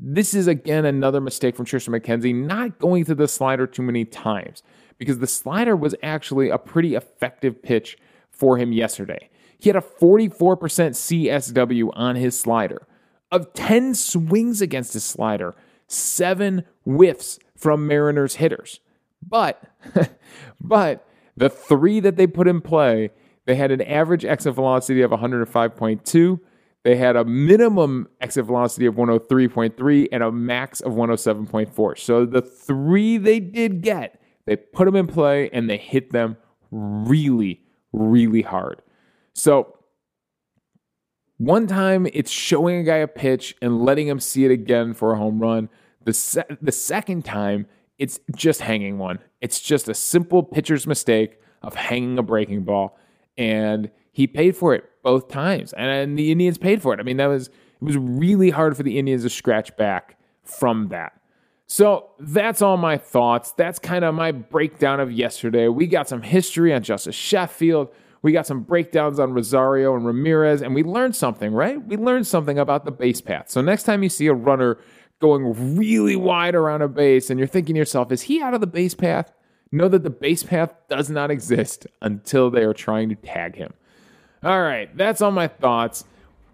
this 0.00 0.34
is 0.34 0.46
again 0.46 0.84
another 0.84 1.20
mistake 1.20 1.56
from 1.56 1.66
Triston 1.66 1.98
McKenzie, 1.98 2.34
not 2.34 2.78
going 2.78 3.04
to 3.04 3.14
the 3.14 3.28
slider 3.28 3.66
too 3.66 3.82
many 3.82 4.04
times 4.04 4.62
because 4.98 5.18
the 5.18 5.26
slider 5.26 5.76
was 5.76 5.94
actually 6.02 6.50
a 6.50 6.58
pretty 6.58 6.94
effective 6.94 7.62
pitch 7.62 7.96
for 8.30 8.58
him 8.58 8.72
yesterday. 8.72 9.30
He 9.58 9.68
had 9.68 9.76
a 9.76 9.80
44% 9.80 10.56
CSW 10.96 11.90
on 11.94 12.16
his 12.16 12.38
slider. 12.38 12.86
Of 13.32 13.52
10 13.52 13.94
swings 13.94 14.60
against 14.60 14.94
his 14.94 15.04
slider, 15.04 15.54
seven 15.86 16.64
whiffs 16.84 17.38
from 17.56 17.86
Mariners 17.86 18.36
hitters. 18.36 18.80
But, 19.26 19.62
but 20.60 21.06
the 21.36 21.48
three 21.50 22.00
that 22.00 22.16
they 22.16 22.26
put 22.26 22.48
in 22.48 22.60
play, 22.60 23.10
they 23.44 23.54
had 23.54 23.70
an 23.70 23.82
average 23.82 24.24
exit 24.24 24.54
velocity 24.54 25.02
of 25.02 25.10
105.2 25.10 26.40
they 26.82 26.96
had 26.96 27.16
a 27.16 27.24
minimum 27.24 28.08
exit 28.20 28.46
velocity 28.46 28.86
of 28.86 28.94
103.3 28.94 30.08
and 30.12 30.22
a 30.22 30.32
max 30.32 30.80
of 30.80 30.94
107.4. 30.94 31.98
So 31.98 32.24
the 32.24 32.40
three 32.40 33.18
they 33.18 33.38
did 33.38 33.82
get, 33.82 34.20
they 34.46 34.56
put 34.56 34.86
them 34.86 34.96
in 34.96 35.06
play 35.06 35.50
and 35.50 35.68
they 35.68 35.76
hit 35.76 36.10
them 36.10 36.38
really, 36.70 37.62
really 37.92 38.42
hard. 38.42 38.80
So 39.34 39.76
one 41.36 41.66
time 41.66 42.06
it's 42.12 42.30
showing 42.30 42.78
a 42.78 42.82
guy 42.82 42.96
a 42.96 43.08
pitch 43.08 43.54
and 43.60 43.82
letting 43.82 44.08
him 44.08 44.20
see 44.20 44.46
it 44.46 44.50
again 44.50 44.94
for 44.94 45.12
a 45.12 45.18
home 45.18 45.38
run. 45.38 45.68
The, 46.04 46.14
se- 46.14 46.56
the 46.62 46.72
second 46.72 47.26
time, 47.26 47.66
it's 47.98 48.18
just 48.34 48.62
hanging 48.62 48.96
one. 48.96 49.18
It's 49.42 49.60
just 49.60 49.86
a 49.88 49.94
simple 49.94 50.42
pitcher's 50.42 50.86
mistake 50.86 51.38
of 51.60 51.74
hanging 51.74 52.18
a 52.18 52.22
breaking 52.22 52.62
ball. 52.64 52.98
And 53.36 53.90
he 54.12 54.26
paid 54.26 54.56
for 54.56 54.74
it 54.74 54.89
both 55.02 55.28
times, 55.28 55.72
and, 55.72 55.90
and 55.90 56.18
the 56.18 56.30
Indians 56.32 56.58
paid 56.58 56.82
for 56.82 56.92
it. 56.94 57.00
I 57.00 57.02
mean, 57.02 57.16
that 57.18 57.26
was 57.26 57.48
it 57.48 57.84
was 57.84 57.96
really 57.96 58.50
hard 58.50 58.76
for 58.76 58.82
the 58.82 58.98
Indians 58.98 59.22
to 59.22 59.30
scratch 59.30 59.76
back 59.76 60.18
from 60.44 60.88
that. 60.88 61.12
So 61.66 62.10
that's 62.18 62.62
all 62.62 62.76
my 62.76 62.98
thoughts. 62.98 63.52
That's 63.52 63.78
kind 63.78 64.04
of 64.04 64.14
my 64.14 64.32
breakdown 64.32 64.98
of 64.98 65.12
yesterday. 65.12 65.68
We 65.68 65.86
got 65.86 66.08
some 66.08 66.20
history 66.20 66.74
on 66.74 66.82
Justus 66.82 67.14
Sheffield. 67.14 67.88
We 68.22 68.32
got 68.32 68.46
some 68.46 68.62
breakdowns 68.62 69.18
on 69.18 69.32
Rosario 69.32 69.94
and 69.94 70.04
Ramirez, 70.04 70.62
and 70.62 70.74
we 70.74 70.82
learned 70.82 71.16
something, 71.16 71.52
right? 71.52 71.82
We 71.82 71.96
learned 71.96 72.26
something 72.26 72.58
about 72.58 72.84
the 72.84 72.90
base 72.90 73.20
path. 73.20 73.50
So 73.50 73.62
next 73.62 73.84
time 73.84 74.02
you 74.02 74.08
see 74.08 74.26
a 74.26 74.34
runner 74.34 74.78
going 75.20 75.76
really 75.76 76.16
wide 76.16 76.54
around 76.54 76.82
a 76.82 76.88
base 76.88 77.30
and 77.30 77.38
you're 77.38 77.46
thinking 77.46 77.74
to 77.74 77.78
yourself, 77.78 78.10
is 78.10 78.22
he 78.22 78.42
out 78.42 78.52
of 78.52 78.60
the 78.60 78.66
base 78.66 78.94
path? 78.94 79.32
Know 79.70 79.88
that 79.88 80.02
the 80.02 80.10
base 80.10 80.42
path 80.42 80.74
does 80.88 81.08
not 81.08 81.30
exist 81.30 81.86
until 82.02 82.50
they 82.50 82.64
are 82.64 82.74
trying 82.74 83.08
to 83.10 83.14
tag 83.14 83.54
him. 83.54 83.72
All 84.42 84.62
right, 84.62 84.94
that's 84.96 85.20
all 85.20 85.32
my 85.32 85.48
thoughts. 85.48 86.04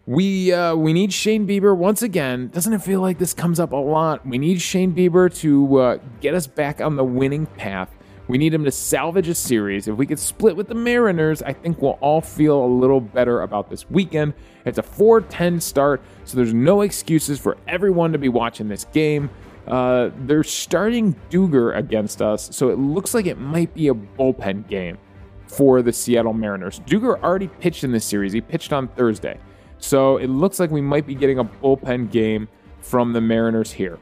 We 0.06 0.52
uh, 0.52 0.74
we 0.74 0.92
need 0.92 1.12
Shane 1.12 1.46
Bieber 1.46 1.76
once 1.76 2.02
again. 2.02 2.48
Doesn't 2.48 2.72
it 2.72 2.82
feel 2.82 3.00
like 3.00 3.18
this 3.18 3.32
comes 3.32 3.60
up 3.60 3.70
a 3.70 3.76
lot? 3.76 4.26
We 4.26 4.38
need 4.38 4.60
Shane 4.60 4.92
Bieber 4.92 5.32
to 5.36 5.76
uh, 5.76 5.98
get 6.20 6.34
us 6.34 6.48
back 6.48 6.80
on 6.80 6.96
the 6.96 7.04
winning 7.04 7.46
path. 7.46 7.88
We 8.26 8.38
need 8.38 8.52
him 8.52 8.64
to 8.64 8.72
salvage 8.72 9.28
a 9.28 9.36
series. 9.36 9.86
If 9.86 9.96
we 9.96 10.04
could 10.04 10.18
split 10.18 10.56
with 10.56 10.66
the 10.66 10.74
Mariners, 10.74 11.42
I 11.42 11.52
think 11.52 11.80
we'll 11.80 11.98
all 12.00 12.20
feel 12.20 12.64
a 12.64 12.66
little 12.66 13.00
better 13.00 13.42
about 13.42 13.70
this 13.70 13.88
weekend. 13.88 14.34
It's 14.64 14.78
a 14.78 14.82
4-10 14.82 15.62
start, 15.62 16.02
so 16.24 16.36
there's 16.36 16.52
no 16.52 16.80
excuses 16.80 17.38
for 17.38 17.56
everyone 17.68 18.10
to 18.12 18.18
be 18.18 18.28
watching 18.28 18.66
this 18.66 18.84
game. 18.86 19.30
Uh, 19.68 20.10
they're 20.22 20.42
starting 20.42 21.14
Dugger 21.30 21.76
against 21.76 22.20
us, 22.20 22.48
so 22.52 22.70
it 22.70 22.80
looks 22.80 23.14
like 23.14 23.26
it 23.26 23.38
might 23.38 23.72
be 23.74 23.86
a 23.86 23.94
bullpen 23.94 24.66
game 24.66 24.98
for 25.56 25.80
the 25.80 25.92
Seattle 25.92 26.34
Mariners. 26.34 26.80
Dugger 26.80 27.20
already 27.22 27.48
pitched 27.48 27.82
in 27.82 27.92
this 27.92 28.04
series. 28.04 28.32
He 28.32 28.40
pitched 28.40 28.72
on 28.72 28.88
Thursday. 28.88 29.38
So 29.78 30.18
it 30.18 30.28
looks 30.28 30.60
like 30.60 30.70
we 30.70 30.80
might 30.80 31.06
be 31.06 31.14
getting 31.14 31.38
a 31.38 31.44
bullpen 31.44 32.10
game 32.10 32.48
from 32.80 33.12
the 33.12 33.20
Mariners 33.20 33.72
here. 33.72 33.98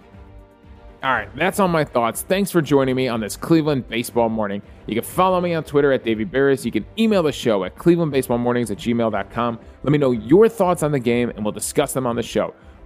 All 1.05 1.11
right, 1.11 1.29
that's 1.37 1.61
all 1.61 1.69
my 1.69 1.85
thoughts. 1.85 2.23
Thanks 2.23 2.51
for 2.51 2.63
joining 2.63 2.97
me 2.97 3.09
on 3.09 3.21
this 3.21 3.37
Cleveland 3.37 3.87
Baseball 3.89 4.31
Morning. 4.31 4.63
You 4.87 4.95
can 4.95 5.05
follow 5.05 5.39
me 5.39 5.53
on 5.53 5.63
Twitter 5.63 5.93
at 5.93 6.03
Davey 6.03 6.25
Berris. 6.25 6.65
You 6.65 6.73
can 6.73 6.87
email 6.99 7.23
the 7.23 7.31
show 7.31 7.65
at 7.65 7.77
clevelandbaseballmornings 7.77 8.71
at 8.71 8.79
gmail.com. 8.79 9.61
Let 9.83 9.93
me 9.93 9.99
know 9.99 10.13
your 10.13 10.49
thoughts 10.49 10.83
on 10.83 10.93
the 10.93 10.99
game, 10.99 11.29
and 11.31 11.45
we'll 11.45 11.53
discuss 11.53 11.93
them 11.93 12.07
on 12.07 12.17
the 12.17 12.23
show. 12.23 12.55